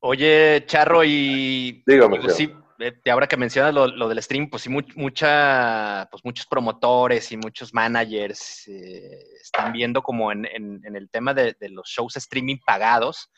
[0.01, 1.83] Oye, Charro, y...
[1.85, 7.31] Dígame, sí, eh, ahora que mencionas lo, del stream, pues sí, mucha, pues muchos promotores
[7.31, 10.47] y muchos managers eh, están viendo como en,
[10.83, 13.29] el tema de, los shows streaming pagados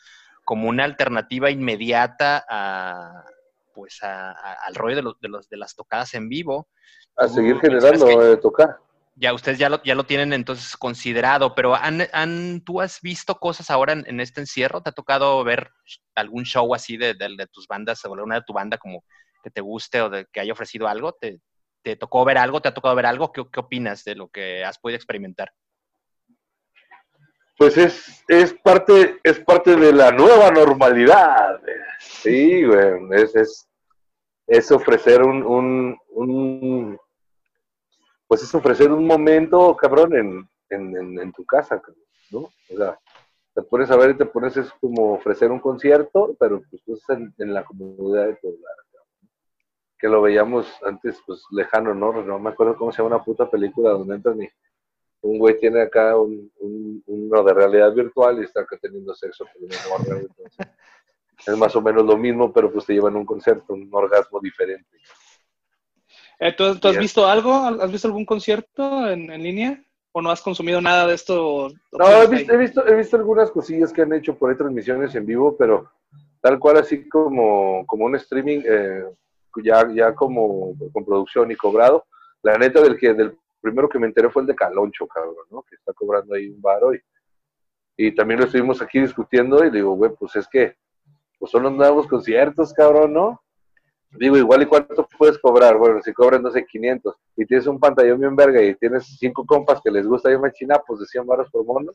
[0.44, 3.24] como una alternativa inmediata a,
[3.74, 6.68] pues al rollo de, los, de, los, de las tocadas en vivo.
[7.16, 8.78] A seguir generando de tocar.
[9.16, 13.36] Ya ustedes ya lo, ya lo tienen entonces considerado, pero han, han, ¿tú has visto
[13.36, 14.82] cosas ahora en, este encierro?
[14.82, 15.70] ¿Te ha tocado ver
[16.16, 19.04] algún show así de, de tus bandas o una de tu banda como
[19.42, 21.12] que te guste o de que haya ofrecido algo?
[21.12, 21.38] ¿Te,
[21.84, 22.60] te tocó ver algo?
[22.60, 23.30] ¿Te ha tocado ver algo?
[23.30, 25.52] ¿Qué, ¿Qué, opinas de lo que has podido experimentar?
[27.56, 31.60] Pues es, es, parte, es parte de la nueva normalidad.
[32.00, 33.00] Sí, güey.
[33.12, 33.68] Es, es,
[34.46, 36.98] es ofrecer un, un, un,
[38.26, 41.80] Pues es ofrecer un momento, cabrón, en, en, en, tu casa,
[42.30, 42.40] ¿no?
[42.40, 42.98] O sea,
[43.54, 47.02] te pones a ver y te pones, es como ofrecer un concierto, pero pues, pues
[47.10, 48.84] en, en la comunidad de tu hogar
[50.04, 52.12] que lo veíamos antes, pues lejano, ¿no?
[52.22, 54.46] No me acuerdo cómo se llama una puta película donde entra ni
[55.22, 56.52] un güey tiene acá un,
[57.06, 59.46] uno de realidad virtual y está acá teniendo sexo
[61.46, 64.98] es más o menos lo mismo, pero pues te llevan un concierto, un orgasmo diferente.
[66.40, 67.54] Eh, ¿Tú, has visto algo?
[67.54, 69.82] ¿Has visto algún concierto en, línea?
[70.12, 71.68] ¿O no has consumido nada de esto?
[71.92, 75.14] No, he visto, he visto, he visto algunas cosillas que han hecho por ahí transmisiones
[75.14, 75.90] en vivo, pero
[76.40, 79.04] tal cual así como, como un streaming, eh,
[79.62, 82.04] ya, ya como con producción y cobrado.
[82.42, 85.62] La neta del que del primero que me enteré fue el de Caloncho, cabrón, ¿no?
[85.62, 87.00] Que está cobrando ahí un baro y,
[87.96, 90.76] y también lo estuvimos aquí discutiendo y digo, güey, pues es que
[91.38, 93.43] pues son los nuevos conciertos, cabrón, ¿no?
[94.18, 97.80] Digo, igual y cuánto puedes cobrar, bueno, si cobran, no sé, 500 y tienes un
[97.80, 101.26] pantallón bien verga y tienes cinco compas que les gusta ir machina, pues de 100
[101.26, 101.90] baros por mono,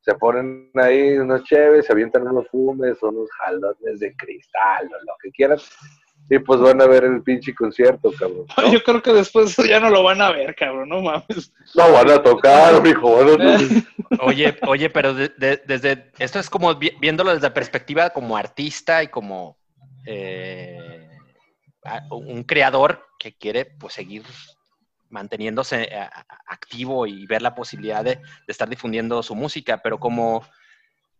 [0.00, 5.12] se ponen ahí unos chéves, se avientan unos fumes, unos jalones de cristal o lo
[5.22, 5.58] que quieran
[6.28, 8.46] y pues van a ver el pinche concierto, cabrón.
[8.56, 8.72] ¿no?
[8.72, 11.52] Yo creo que después ya no lo van a ver, cabrón, no mames.
[11.74, 13.16] No van a tocar, mijo.
[13.16, 14.20] van a tocar.
[14.20, 18.36] Oye, oye, pero de- de- desde esto es como vi- viéndolo desde la perspectiva como
[18.36, 19.56] artista y como
[20.06, 20.85] eh, a-
[22.10, 24.24] un creador que quiere pues seguir
[25.08, 30.44] manteniéndose a- activo y ver la posibilidad de, estar difundiendo su música, pero como,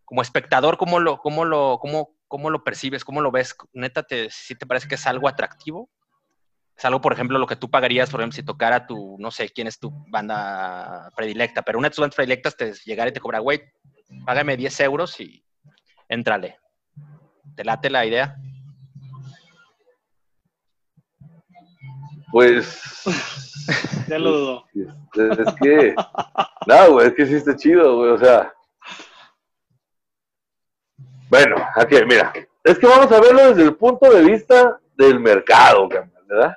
[0.04, 3.04] como espectador, ¿cómo lo, cómo lo, cómo, cómo lo percibes?
[3.04, 3.54] ¿Cómo lo ves?
[3.72, 5.90] ¿Neta sí te parece que es algo atractivo?
[6.76, 9.48] Es algo, por ejemplo, lo que tú pagarías, por ejemplo, si tocara tu, no sé,
[9.48, 13.20] quién es tu banda predilecta, pero una de tus bandas predilectas te llegara y te
[13.20, 13.62] cobra, güey,
[14.26, 15.42] págame 10 euros y
[16.08, 16.58] éntrale.
[17.54, 18.36] ¿Te late la idea?
[22.36, 22.82] Pues.
[24.08, 24.64] Ya lo dudo.
[24.74, 25.94] Es, es que.
[26.66, 28.10] No, güey, es que sí está chido, güey.
[28.12, 28.52] O sea.
[31.30, 32.32] Bueno, aquí, mira.
[32.62, 36.54] Es que vamos a verlo desde el punto de vista del mercado, ¿verdad?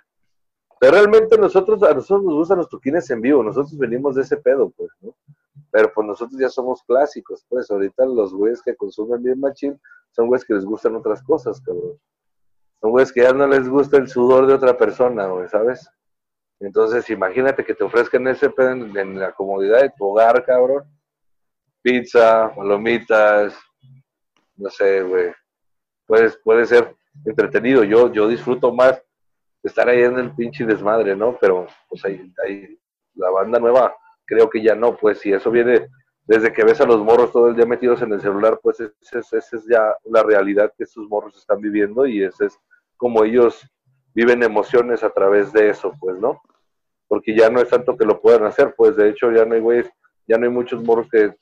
[0.80, 4.38] Pero realmente nosotros, a nosotros nos gustan los toquines en vivo, nosotros venimos de ese
[4.38, 5.16] pedo, pues, ¿no?
[5.72, 9.80] Pero pues nosotros ya somos clásicos, pues, ahorita los güeyes que consumen bien machín
[10.12, 11.98] son güeyes que les gustan otras cosas, cabrón.
[12.82, 15.90] Son que ya no les gusta el sudor de otra persona, ¿sabes?
[16.60, 20.84] Entonces, imagínate que te ofrezcan ese pedo en, la comodidad de tu hogar, cabrón.
[21.82, 23.58] Pizza, palomitas,
[24.56, 25.32] no sé, güey.
[26.06, 27.84] Puede ser entretenido.
[27.84, 29.02] Yo, yo disfruto más
[29.64, 31.38] estar ahí en el pinche desmadre, ¿no?
[31.40, 32.78] Pero, pues ahí, ahí,
[33.16, 35.90] la banda nueva, creo que ya no, pues, si eso viene
[36.30, 39.20] desde que ves a los morros todo el día metidos en el celular, pues esa
[39.20, 42.60] es, es ya la realidad que estos morros están viviendo y ese es
[43.00, 43.66] como ellos
[44.14, 46.42] viven emociones a través de eso, pues, ¿no?
[47.08, 49.62] Porque ya no es tanto que lo puedan hacer, pues, de hecho ya no hay
[49.62, 49.90] güeyes,
[50.28, 51.34] ya no hay muchos morros que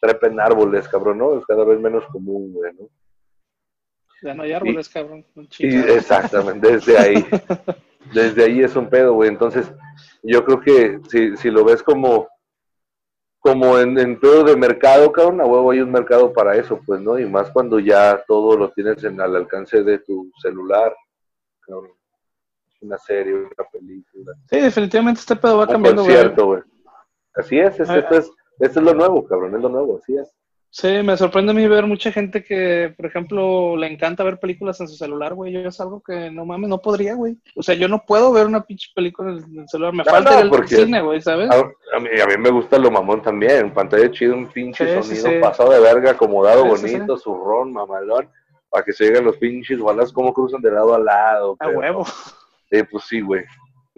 [0.00, 1.38] trepen árboles, cabrón, ¿no?
[1.38, 2.88] Es cada vez menos común, güey, ¿no?
[4.22, 5.24] Ya no hay árboles, cabrón.
[5.58, 7.26] Y exactamente, desde ahí.
[8.14, 9.28] Desde ahí es un pedo, güey.
[9.28, 9.70] Entonces,
[10.22, 12.26] yo creo que si, si lo ves como,
[13.48, 17.00] como en, en pedo de mercado, cabrón, a huevo hay un mercado para eso, pues,
[17.00, 17.18] ¿no?
[17.18, 20.94] Y más cuando ya todo lo tienes en, al alcance de tu celular,
[21.60, 21.92] cabrón.
[22.80, 26.04] Una serie, una película, Sí, definitivamente este pedo va un cambiando,
[26.46, 26.62] güey.
[27.34, 27.98] Así es, es- Ah.
[27.98, 28.30] esto es,
[28.60, 30.32] esto es lo nuevo, cabrón, es lo nuevo, así es.
[30.70, 34.78] Sí, me sorprende a mí ver mucha gente que, por ejemplo, le encanta ver películas
[34.80, 35.50] en su celular, güey.
[35.52, 37.38] Yo es algo que no mames, no podría, güey.
[37.56, 39.94] O sea, yo no puedo ver una pinche película en el celular.
[39.94, 41.50] Me No, falta no, ir al cine, güey, ¿sabes?
[41.50, 45.08] A, a mí, a mí me gusta lo mamón también, pantalla chido, un pinche Sí,
[45.08, 45.38] sonido sí.
[45.40, 48.28] pasado de verga, acomodado, bonito, zurrón, mamalón,
[48.68, 51.56] para que se lleguen los pinches balas como cruzan de lado a lado.
[51.60, 52.04] A pero- huevo.
[52.70, 53.42] Eh, pues sí, güey,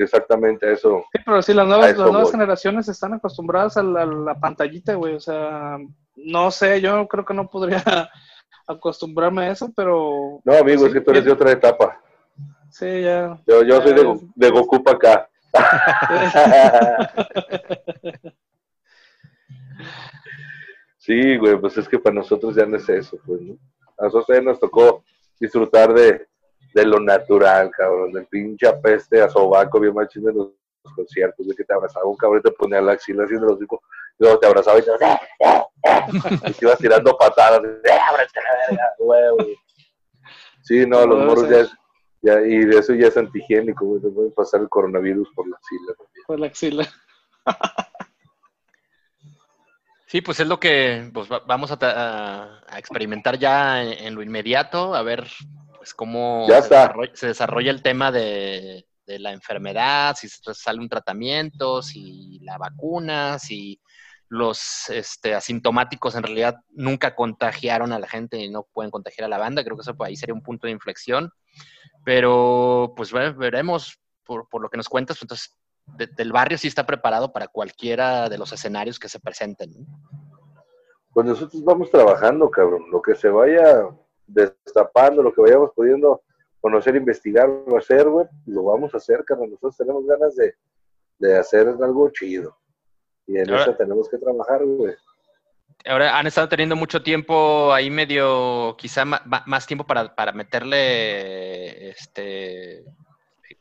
[0.03, 1.05] exactamente eso.
[1.13, 5.15] Sí, pero sí, las nuevas, las nuevas generaciones están acostumbradas a la, la pantallita, güey.
[5.15, 5.79] O sea,
[6.17, 7.83] no sé, yo creo que no podría
[8.67, 11.37] acostumbrarme a eso, pero No, amigo, Sí, es que tú eres de bien.
[11.37, 12.01] otra etapa.
[12.71, 13.39] sí, ya.
[13.47, 15.29] Yo, yo soy de, de Goku para acá.
[20.99, 23.55] Sí, güey, pues es que para nosotros ya no es eso, pues, ¿no?
[23.99, 25.03] A nosotros ya nos tocó
[25.39, 26.27] disfrutar de,
[26.75, 30.49] de lo natural, cabrón, del pinche apeste a sobaco bien machín de los,
[30.85, 33.57] los conciertos, de que te abrazaba un cabrón y te ponía la axila haciendo los
[33.57, 33.83] hocico,
[34.19, 34.91] y luego te abrazaba y te,
[36.49, 39.57] y te ibas tirando patadas, ¡eh, ábrete la verga, güey!
[40.63, 41.47] Sí, no, los sí.
[41.51, 41.73] ya, es-
[42.23, 45.57] ya, y de eso ya es antihigiénico, güey, te puede pasar el coronavirus por la
[45.57, 45.95] axila.
[45.97, 46.25] también.
[46.27, 46.87] Por la axila.
[50.07, 54.07] Sí, pues es lo que pues, va- vamos a, ta- a- a experimentar ya en,
[54.07, 55.27] en lo inmediato, a ver
[55.81, 60.79] pues, cómo Ya se, desarrolla, se desarrolla el tema de, de la enfermedad, si sale
[60.79, 63.81] un tratamiento, si la vacuna, si
[64.29, 69.29] los este, asintomáticos en realidad nunca contagiaron a la gente y no pueden contagiar a
[69.31, 69.65] la banda.
[69.65, 71.33] Creo que eso pues, ahí sería un punto de inflexión.
[72.05, 75.17] Pero pues ve- veremos por, por lo que nos cuentas.
[75.17, 75.57] pues, Entonces,
[75.97, 79.73] de- del barrio sí está preparado para cualquiera de los escenarios que se presenten.
[81.15, 82.85] Pues nosotros vamos trabajando, cabrón.
[82.93, 83.89] Lo que se vaya
[84.33, 86.23] destapando, lo que vayamos pudiendo
[86.61, 89.51] conocer, investigar o hacer, güey, lo vamos a hacer, cabrón.
[89.51, 90.55] Nosotros tenemos ganas de,
[91.19, 92.57] de hacer algo chido.
[93.27, 94.95] Y en Ahora- eso tenemos que trabajar, güey.
[95.87, 101.89] Ahora han estado teniendo mucho tiempo ahí medio, quizá ma- más tiempo para, para meterle
[101.91, 102.85] este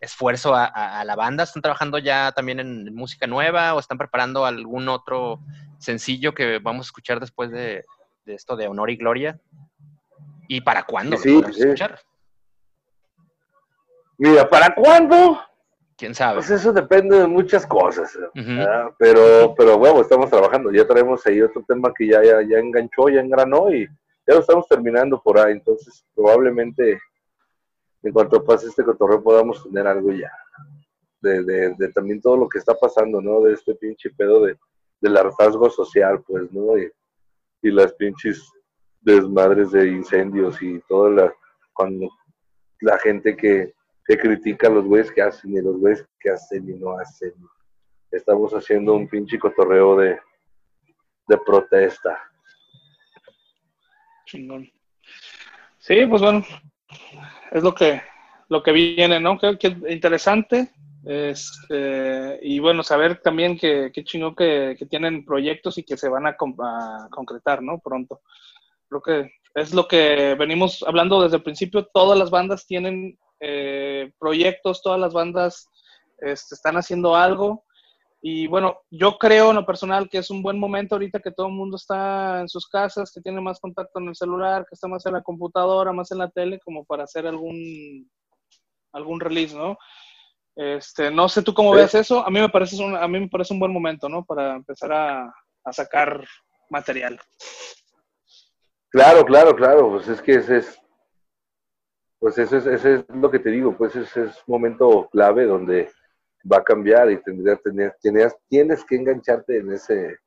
[0.02, 1.44] esfuerzo a, a- a la banda.
[1.44, 5.40] ¿Están trabajando ya también en música nueva o están preparando algún otro
[5.78, 7.86] sencillo que vamos a escuchar después de,
[8.26, 9.40] de esto de Honor y Gloria?
[10.50, 12.00] ¿Y para cuándo Sí, escuchar?
[14.18, 15.40] Mira, ¿para cuándo?
[15.96, 16.38] ¿Quién sabe?
[16.38, 18.16] Pues eso depende de muchas cosas.
[18.16, 18.30] ¿eh?
[18.34, 18.90] ¿verdad?
[18.98, 20.72] Pero, pero bueno, estamos trabajando.
[20.72, 23.86] Ya traemos ahí otro tema que ya, ya, ya enganchó, ya engranó y
[24.26, 25.52] ya lo estamos terminando por ahí.
[25.54, 27.00] Entonces, probablemente
[28.02, 30.32] en cuanto pase este cotorreo podamos tener algo ya.
[31.22, 33.42] De, de, de, también todo lo que está pasando, ¿no?
[33.42, 34.58] De este pinche pedo de,
[35.00, 36.76] del hartazgo social, pues, ¿no?
[36.76, 36.92] Y,
[37.62, 38.52] y las pinches
[39.02, 41.34] desmadres de incendios y toda la,
[41.74, 42.10] cuando
[42.82, 43.74] la gente que,
[44.06, 47.34] que critica a los güeyes que hacen y los güeyes que hacen y no hacen.
[48.12, 50.20] Estamos haciendo un pinche cotorreo de,
[51.28, 52.18] de protesta.
[54.26, 54.70] Chingón.
[55.78, 56.44] Sí, pues bueno,
[57.52, 58.02] es lo que,
[58.50, 59.38] lo que viene, ¿no?
[59.38, 60.70] Creo que es interesante.
[61.06, 66.10] Este, y bueno, saber también que, que chingón que, que, tienen proyectos y que se
[66.10, 67.80] van a, a, concretar, ¿no?
[67.80, 68.22] Pronto.
[68.90, 71.88] Creo que es lo que venimos hablando desde el principio.
[71.94, 75.68] Todas las bandas tienen eh, proyectos, todas las bandas
[76.18, 77.66] este, están haciendo algo.
[78.22, 81.48] Y bueno, yo creo en lo personal que es un buen momento ahorita que todo
[81.48, 84.90] el mundo está en sus casas, que tiene más contacto en el celular, que está
[84.90, 88.10] más en la computadora, más en la tele, como para hacer algún,
[88.92, 89.78] algún release, ¿no?
[90.54, 93.30] Este, no sé tú cómo ves eso, a mí me parece un, a mí me
[93.30, 94.26] parece un buen momento, ¿no?
[94.26, 95.34] Para empezar a,
[95.64, 96.22] a sacar
[96.70, 97.18] material.
[98.90, 100.82] Claro, claro, claro, pues es que ese es,
[102.18, 105.46] pues eso es, ese es lo que te digo, pues ese es un momento clave
[105.46, 105.92] donde
[106.52, 107.62] va a cambiar y tendrías,
[108.02, 110.18] tendrías, tienes que engancharte en ese,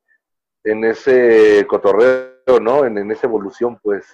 [0.63, 2.85] en ese cotorreo, ¿no?
[2.85, 4.07] En, en esa evolución, pues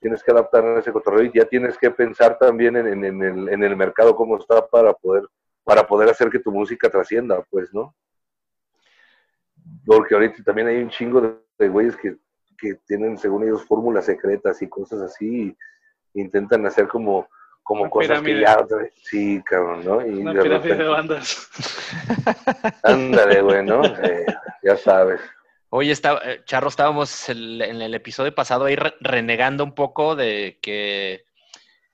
[0.00, 3.48] tienes que adaptar a ese cotorreo y ya tienes que pensar también en, en, el,
[3.48, 5.24] en el mercado cómo está para poder,
[5.64, 7.94] para poder hacer que tu música trascienda, pues, ¿no?
[9.86, 12.16] Porque ahorita también hay un chingo de güeyes que,
[12.60, 15.56] que, tienen, según ellos, fórmulas secretas y cosas así,
[16.14, 17.28] y intentan hacer como,
[17.62, 18.34] como Una cosas pirámide.
[18.38, 18.66] que ya,
[19.02, 20.06] sí, cabrón, ¿no?
[20.06, 21.50] Y Una de pirámide repente- de bandas.
[22.82, 23.84] ándale, güey, ¿no?
[23.84, 24.26] Eh,
[24.62, 25.20] ya sabes.
[25.70, 30.16] Oye, está, eh, Charro, estábamos el- en el episodio pasado ahí re- renegando un poco
[30.16, 31.24] de que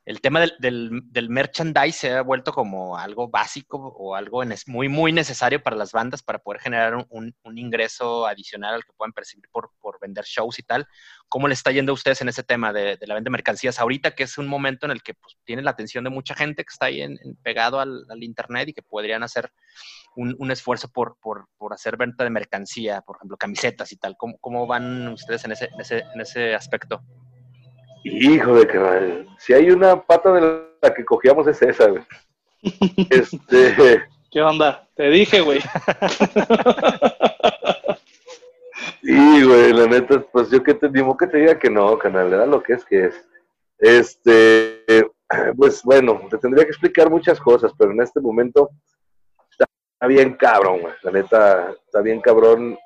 [0.07, 4.89] el tema del, del, merchandise se ha vuelto como algo básico o algo nes- muy,
[4.89, 9.47] muy necesario para las bandas para poder generar un, ingreso adicional al que puedan percibir
[9.51, 10.87] por, vender shows y tal.
[11.29, 14.13] ¿Cómo le está yendo a ustedes en ese tema de, la venta de mercancías ahorita,
[14.13, 16.71] que es un momento en el que pues, tiene la atención de mucha gente que
[16.73, 19.51] está ahí en- en- pegado al, Internet y que podrían hacer
[20.15, 21.17] un, esfuerzo por
[21.73, 24.17] hacer venta de mercancía, por ejemplo, camisetas y tal.
[24.17, 27.03] ¿Cómo, cómo van ustedes en ese, en ese, en ese aspecto?
[28.09, 32.03] Hijo de que si hay una pata de la que cogíamos es esa, güey.
[33.11, 34.89] Este, ¿Qué onda?
[34.95, 35.61] Te dije, güey.
[39.03, 42.33] sí, güey, la neta, pues yo que te digo que te diga que no, canal,
[42.33, 43.29] era lo que es que es.
[43.79, 44.85] Este,
[45.57, 48.71] pues bueno, te tendría que explicar muchas cosas, pero en este momento
[49.51, 49.67] está
[50.07, 50.95] bien cabrón, güey.
[51.03, 52.79] La neta, está bien cabrón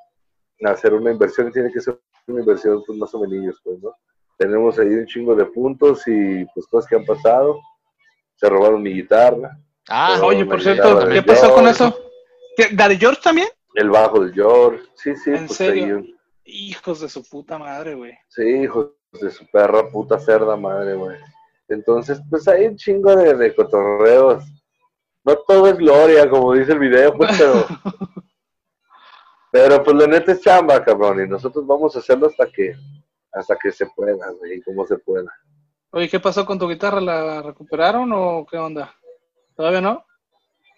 [0.65, 3.95] hacer una inversión y tiene que ser una inversión pues más o menos, pues, ¿no?
[4.41, 7.61] Tenemos ahí un chingo de puntos y pues cosas que han pasado.
[8.37, 9.51] Se robaron mi guitarra,
[9.87, 11.95] Ah, Oye, por cierto, ¿qué pasó con eso?
[12.57, 13.49] ¿Qué, ¿La de George también?
[13.75, 14.83] El bajo del George.
[14.95, 15.85] Sí, sí, ¿En pues serio?
[15.85, 18.13] ahí un- Hijos de su puta madre, güey.
[18.29, 21.19] Sí, hijo de su perra puta cerda madre, güey.
[21.69, 24.43] Entonces, pues hay un chingo de, de cotorreos.
[25.23, 27.67] No todo es gloria, como dice el video, pues, pero.
[29.53, 31.23] pero pues la neta es chamba, cabrón.
[31.25, 32.75] Y nosotros vamos a hacerlo hasta que
[33.33, 35.31] hasta que se pueda, güey, como se pueda.
[35.93, 37.01] Oye, ¿qué pasó con tu guitarra?
[37.01, 38.95] ¿La recuperaron o qué onda?
[39.57, 40.05] ¿Todavía no?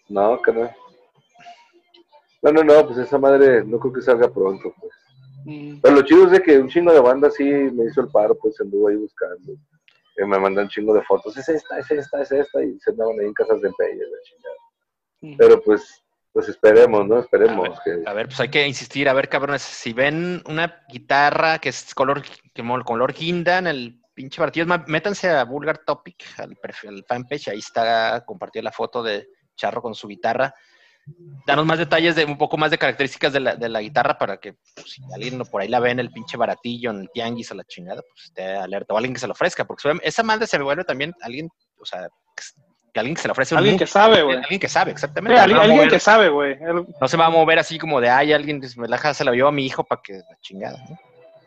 [0.09, 0.75] No, carnal.
[2.43, 4.93] No, no, no, pues esa madre no creo que salga pronto, pues.
[5.45, 8.09] Mm, Pero lo chido es de que un chingo de banda sí me hizo el
[8.09, 9.53] paro, pues anduvo ahí buscando.
[9.53, 11.37] Y me mandan un chingo de fotos.
[11.37, 12.63] Es esta, es esta, es esta.
[12.65, 14.55] Y se andaban ahí en casas de empeño, la chingada.
[15.21, 15.37] mm.
[15.39, 16.02] Pero pues,
[16.33, 17.21] pues esperemos, ¿no?
[17.21, 18.03] Esperemos A que.
[18.07, 21.95] A ver, pues hay que insistir, a ver, cabrones, si ven una guitarra que es
[21.95, 27.05] color, que color guinda en el pinche partido, métanse a Vulgar Topic, al, perfil, al
[27.05, 30.55] fanpage, ahí está compartida la foto de Charro con su guitarra.
[31.47, 34.39] Danos más detalles de un poco más de características de la, de la guitarra para
[34.39, 37.51] que pues, si alguien por ahí la ve en el pinche baratillo, en el tianguis
[37.51, 40.47] a la chingada, pues esté alerta o alguien que se lo ofrezca, porque esa madre
[40.47, 42.09] se me vuelve también alguien, o sea,
[42.93, 44.37] que alguien que se le ofrece un Alguien que sabe, güey.
[44.37, 45.39] alguien que sabe, Sí, exactamente.
[45.41, 46.53] alguien, No va a alguien mover- que sabe, güey.
[46.53, 49.31] El- no se va a mover así como de, ay, alguien me la, se la
[49.31, 50.79] vio a mi hijo para que la chingada.
[50.89, 50.99] ¿no?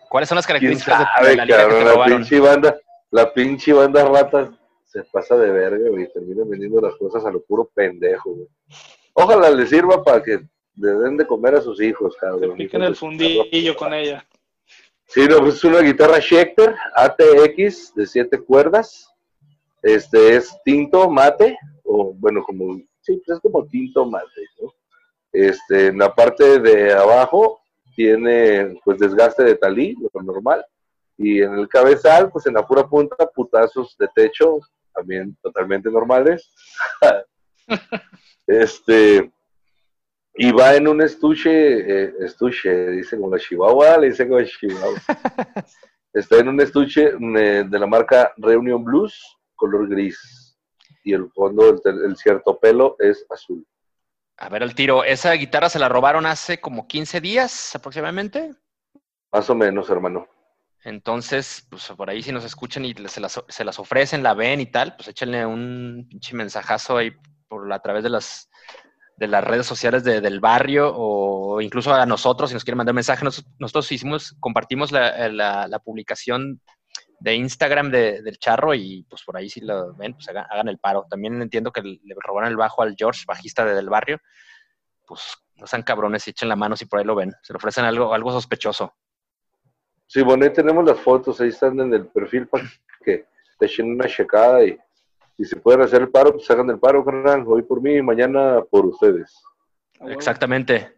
[0.10, 1.80] ¿Cuáles son las ¿Quién características de- de, sabe, la liga que cabrón?
[1.80, 2.78] te La pinche banda,
[3.12, 4.52] la pinche banda rata
[4.86, 6.04] se pasa de verga, güey.
[6.04, 8.48] y Termina vendiendo las cosas a lo puro pendejo, güey.
[9.14, 10.40] Ojalá le sirva para que
[10.78, 12.60] le den de comer a sus hijos, Se cabrón.
[12.60, 14.26] hijos el fundillo con ella.
[15.08, 19.12] Sí, no, pues es una guitarra Schecter ATX de siete cuerdas.
[19.86, 24.74] Este es tinto mate, o bueno, como, sí, pues es como tinto mate, ¿no?
[25.32, 27.60] Este, en la parte de abajo
[27.96, 30.66] tiene pues desgaste de talí, lo normal.
[31.18, 34.60] Y en el cabezal, pues en la pura punta, putazos de techo
[34.92, 36.50] también totalmente normales.
[38.48, 39.32] este,
[40.34, 44.48] y va en un estuche, eh, estuche, dice como la Chihuahua, le dice como la
[44.48, 44.98] Chihuahua.
[46.12, 50.58] Está en un estuche eh, de la marca Reunion Blues, color gris.
[51.04, 53.66] Y el fondo, el, cierto pelo, es azul.
[54.38, 58.54] A ver, el tiro, ¿esa guitarra se la robaron hace como 15 días aproximadamente?
[59.32, 60.28] Más o menos, hermano.
[60.84, 64.62] Entonces, pues por ahí si nos escuchan y se las, se las ofrecen, la ven
[64.62, 67.12] y tal, pues échenle un pinche mensajazo ahí
[67.48, 68.50] por a través de las
[69.18, 73.24] de las redes sociales del barrio o incluso a nosotros si nos quieren mandar mensaje.
[73.24, 76.62] Nosotros, hicimos, compartimos la, publicación
[77.26, 81.08] de Instagram del Charro y pues por ahí si lo ven, pues hagan, el paro.
[81.10, 84.20] También entiendo que le robaron el bajo al George, bajista del barrio.
[85.08, 87.34] Pues no sean cabrones y echen la mano si por ahí lo ven.
[87.42, 88.94] Se le ofrecen algo, algo sospechoso.
[90.06, 92.66] Sí, bueno, ahí tenemos las fotos, ahí están en el perfil para
[93.04, 93.26] que
[93.58, 94.78] te echen una checada y
[95.36, 97.44] si se pueden hacer el paro, pues hagan el paro, carnal.
[97.48, 99.34] Hoy por mí y mañana por ustedes.
[100.02, 100.94] Exactamente.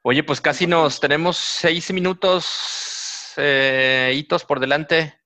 [0.00, 5.25] Oye, pues casi nos tenemos seis minutos eh, hitos por delante.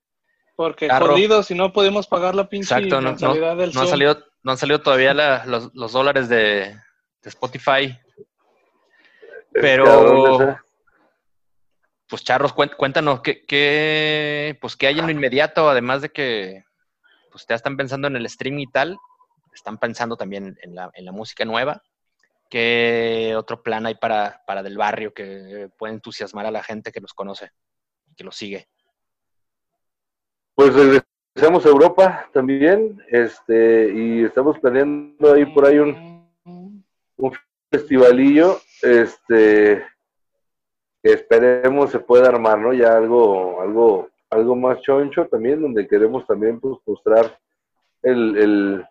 [0.61, 3.15] Porque jodidos, y no podemos pagar la pinche Exacto, no,
[3.57, 5.15] del no, han salido, no han salido todavía
[5.47, 6.77] los, dólares de,
[7.23, 7.99] Spotify.
[9.55, 10.59] Pero,
[12.07, 15.71] pues charros, cuéntanos, ¿qué, qué, pues, ¿qué hay en lo inmediato?
[15.71, 16.65] Además de que
[17.33, 18.99] pues ya están pensando en el stream y tal,
[19.55, 21.83] están pensando también en la, música nueva.
[22.51, 27.15] ¿Qué otro plan hay para, Del Barrio que puede entusiasmar a la gente que los
[27.15, 27.51] conoce
[28.11, 28.69] y que los sigue?
[30.61, 36.31] Pues regresamos a Europa también, este, y estamos planeando ahí por ahí un,
[37.17, 37.33] un
[37.71, 39.83] festivalillo, este,
[41.03, 42.75] que esperemos se pueda armar, ¿no?
[42.75, 47.39] Ya algo, algo algo más choncho también, donde queremos también pues, mostrar
[48.03, 48.85] el,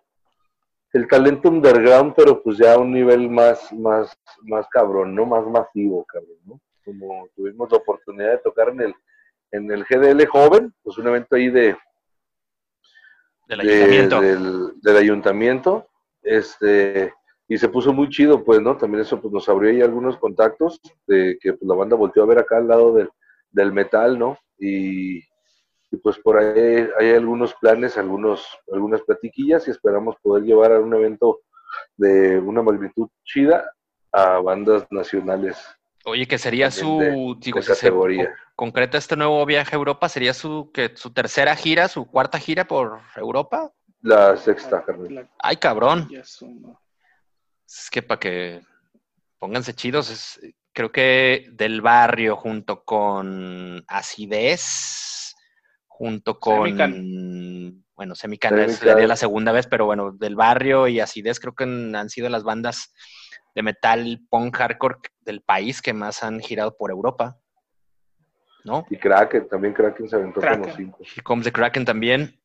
[0.92, 5.28] el, talento underground, pero pues ya a un nivel más, más, más cabrón, ¿no?
[5.28, 6.60] Más masivo, cabrón, ¿no?
[6.84, 8.96] Como tuvimos la oportunidad de tocar en el,
[9.52, 11.78] en el GDL Joven, pues un evento ahí de...
[13.48, 14.22] Del ayuntamiento.
[14.82, 15.88] del, ayuntamiento,
[16.22, 17.14] este,
[17.48, 18.78] y se puso muy chido, pues, ¿no?
[18.78, 22.28] También eso pues, nos abrió ahí algunos contactos de que pues, la banda volteó a
[22.28, 23.10] ver acá al lado del,
[23.50, 24.38] del metal, ¿no?
[24.60, 25.18] Y,
[25.92, 30.80] y pues por ahí hay algunos planes, algunos, algunas platiquillas y esperamos poder llevar a
[30.80, 31.40] un evento
[31.98, 33.72] de una magnitud chida
[34.12, 35.58] a bandas nacionales.
[36.10, 37.38] Oye, que sería su
[37.68, 38.34] categoría.
[38.56, 42.66] concreta este nuevo viaje a Europa, ¿sería su que su tercera gira, su cuarta gira
[42.66, 43.72] por Europa?
[44.02, 45.30] La sexta, Carmen.
[45.40, 46.10] Ay, cabrón.
[46.12, 48.62] Es que para que
[49.38, 50.40] pónganse chidos,
[50.74, 55.36] creo que del barrio junto con Acidez
[56.00, 61.54] junto con, bueno, Semican sería la segunda vez, pero bueno, del barrio y Acidez creo
[61.54, 62.94] que han sido las bandas
[63.54, 64.96] de metal punk hardcore
[65.30, 67.40] del país que más han girado por Europa.
[68.66, 68.86] ¿No?
[68.90, 71.00] Y Kraken, también Kraken se aventó con los cinco.
[71.16, 72.42] Y Comes de Kraken también.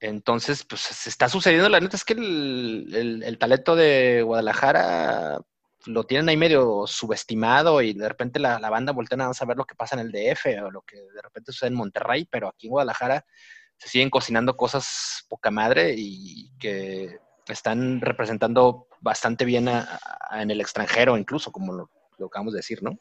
[0.00, 1.68] Entonces, pues se está sucediendo.
[1.68, 5.38] La neta es que el talento de Guadalajara
[5.86, 9.74] lo tienen ahí medio subestimado y de repente la, banda voltea a saber lo que
[9.74, 12.72] pasa en el DF o lo que de repente sucede en Monterrey, pero aquí en
[12.72, 13.24] Guadalajara
[13.76, 17.18] se siguen cocinando cosas poca madre y que
[17.48, 21.90] están representando bastante bien en el extranjero, incluso, como lo,
[22.20, 22.98] acabamos de decir, ¿no?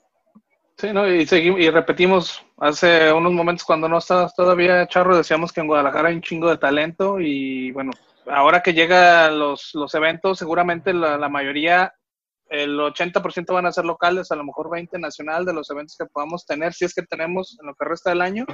[0.78, 1.08] Sí, ¿no?
[1.08, 5.68] Y, seguimos, y repetimos, hace unos momentos cuando no estabas todavía, Charro, decíamos que en
[5.68, 7.92] Guadalajara hay un chingo de talento y bueno,
[8.28, 11.94] ahora que llegan los, los eventos, seguramente la, la mayoría
[12.54, 16.06] el 80% van a ser locales, a lo mejor 20 nacional de los eventos que
[16.06, 18.46] podamos tener, si es que tenemos en lo que resta del año.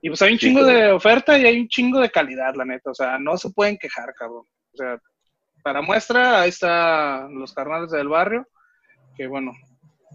[0.00, 2.90] Y pues hay un chingo de oferta y hay un chingo de calidad, la neta.
[2.90, 4.44] O sea, no se pueden quejar, cabrón.
[4.72, 5.00] O sea,
[5.64, 8.46] para muestra, ahí están los carnales del barrio,
[9.16, 9.52] que bueno,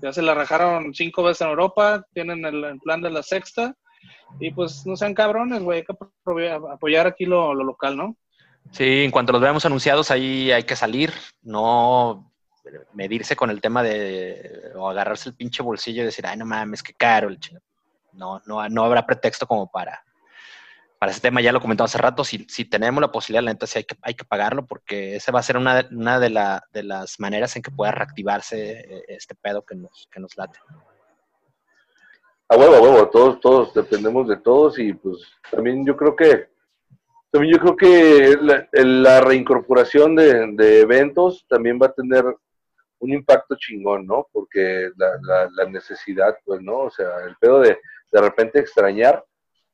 [0.01, 3.75] ya se la rajaron cinco veces en Europa, tienen el, plan de la sexta.
[4.39, 5.95] Y pues no sean cabrones, güey, hay que
[6.71, 8.15] apoyar aquí lo, lo local, ¿no?
[8.71, 12.31] Sí, en cuanto los veamos anunciados, ahí hay que salir, no
[12.93, 16.83] medirse con el tema de o agarrarse el pinche bolsillo y decir, ay, no mames,
[16.83, 17.39] qué caro el
[18.13, 20.03] No, no, no habrá pretexto como para,
[20.99, 23.65] para ese tema, ya lo comentamos hace rato, si, si tenemos la posibilidad, la neta
[23.65, 26.61] sí hay que, hay que pagarlo porque esa va a ser una, una de, la,
[26.73, 30.59] de las maneras en que pueda reactivarse eh, este pedo que nos, que nos late.
[32.49, 36.49] A huevo, huevo, todos, todos dependemos de todos y pues también yo creo que
[37.31, 42.25] también yo creo que la, reincorporación de, de, eventos también va a tener
[42.97, 44.27] un impacto chingón, ¿no?
[44.33, 46.79] Porque la, la, necesidad, pues, ¿no?
[46.79, 47.77] O sea, el pedo de
[48.11, 49.23] de repente extrañar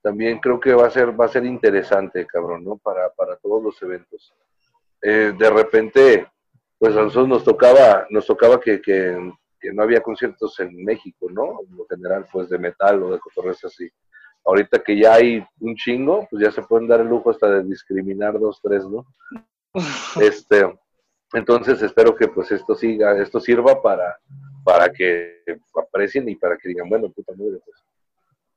[0.05, 2.77] también creo que va a ser, va a ser interesante, cabrón, ¿no?
[2.77, 4.35] Para, para todos los eventos.
[5.01, 6.27] Eh, de repente,
[6.77, 9.17] pues a nosotros nos tocaba, nos tocaba que, que,
[9.59, 11.61] que, no había conciertos en México, ¿no?
[11.67, 13.89] En lo general, pues de metal o de cotorreos así.
[14.45, 17.63] Ahorita que ya hay un chingo, pues ya se pueden dar el lujo hasta de
[17.63, 19.07] discriminar dos, tres, ¿no?
[20.21, 20.71] Este,
[21.33, 24.19] entonces espero que pues esto siga, esto sirva para,
[24.63, 25.41] para que
[25.81, 27.83] aprecien y para que digan, bueno, puta madre, pues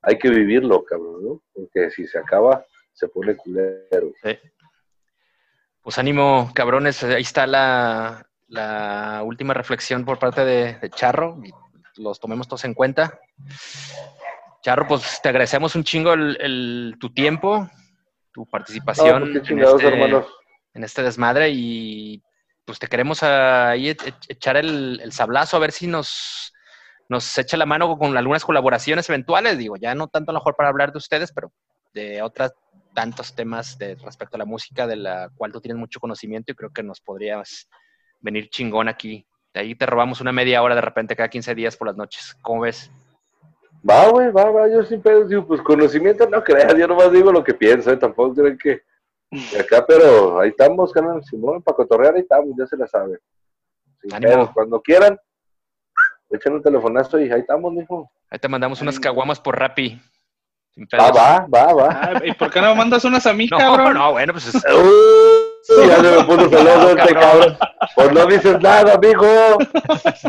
[0.03, 1.43] hay que vivirlo, cabrón, ¿no?
[1.53, 4.13] Porque si se acaba, se pone culero.
[4.23, 4.39] Sí.
[5.83, 11.41] Pues ánimo, cabrones, ahí está la, la última reflexión por parte de, Charro,
[11.97, 13.19] los tomemos todos en cuenta.
[14.63, 17.71] Charro, pues te agradecemos un chingo el, tu tiempo,
[18.33, 20.27] tu participación pues, en, este,
[20.75, 22.23] en, este, desmadre y
[22.65, 23.97] pues te queremos ahí
[24.29, 26.53] echar el, el sablazo a ver si nos
[27.09, 30.57] nos echa la mano con algunas colaboraciones eventuales, digo, ya no tanto a lo mejor
[30.57, 31.53] para hablar de ustedes, pero
[31.95, 32.53] de otros
[32.95, 36.55] tantos temas de respecto a la música de la cual tú tienes mucho conocimiento y
[36.55, 37.69] creo que nos podrías
[38.21, 39.27] venir chingón aquí.
[39.55, 42.37] De ahí te robamos una media hora de repente cada 15 días por las noches.
[42.43, 42.91] ¿Cómo ves?
[43.89, 47.45] Va, güey, va, va, yo siempre digo, pues conocimiento no creas, yo nomás digo lo
[47.45, 47.97] que pienso, ¿eh?
[47.97, 48.83] tampoco creen que
[49.59, 53.19] acá, pero ahí estamos, canal Simón, para cotorrear ahí estamos, ya se la sabe.
[54.53, 55.17] cuando quieran,
[56.31, 58.11] Echen un telefonazo y ahí estamos, mijo.
[58.31, 60.01] Ahí te mandamos unas caguamas por Rappi.
[60.95, 61.89] Va, va, va, va.
[61.91, 63.95] Ah, ¿Y por qué no mandas unas a mí, no, cabrón?
[63.95, 64.63] No, bueno, pues es...
[65.71, 67.59] Uh, ya se me puso celoso este cabrón.
[67.95, 69.27] Pues no dices nada, mijo.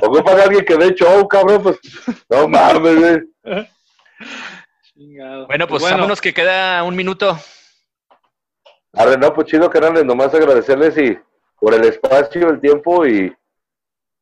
[0.01, 1.79] Ocupas a alguien que dé show, cabrón, pues
[2.29, 3.65] no mames, güey.
[5.47, 7.37] Bueno, pues, pues vámonos que queda un minuto.
[8.93, 11.17] Arre, no, pues chido, carnales, nomás agradecerles y
[11.59, 13.33] por el espacio, el tiempo y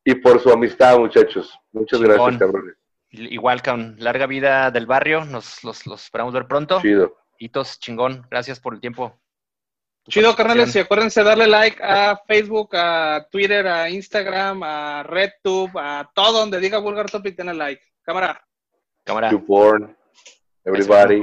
[0.08, 1.60] y por su amistad, muchachos.
[1.70, 2.76] Muchas gracias, cabrones.
[3.10, 6.80] Igual con larga vida del barrio, nos los, esperamos ver pronto.
[6.80, 7.14] Chido.
[7.38, 8.26] Hitos, chingón.
[8.30, 9.20] Gracias por el tiempo.
[10.08, 16.10] Chido, carnales, y acuérdense darle like a Facebook, a Twitter, a Instagram, a RedTube, a
[16.14, 17.82] todo donde diga Vulgar Topic, tiene like.
[18.00, 18.42] Cámara.
[19.04, 19.30] Cámara.
[19.30, 19.94] YouPorn,
[20.64, 21.22] everybody.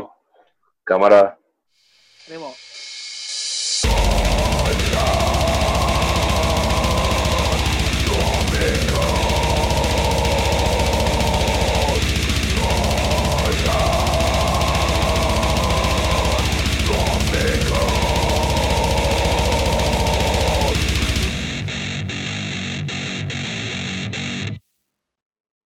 [0.83, 1.39] Cámara.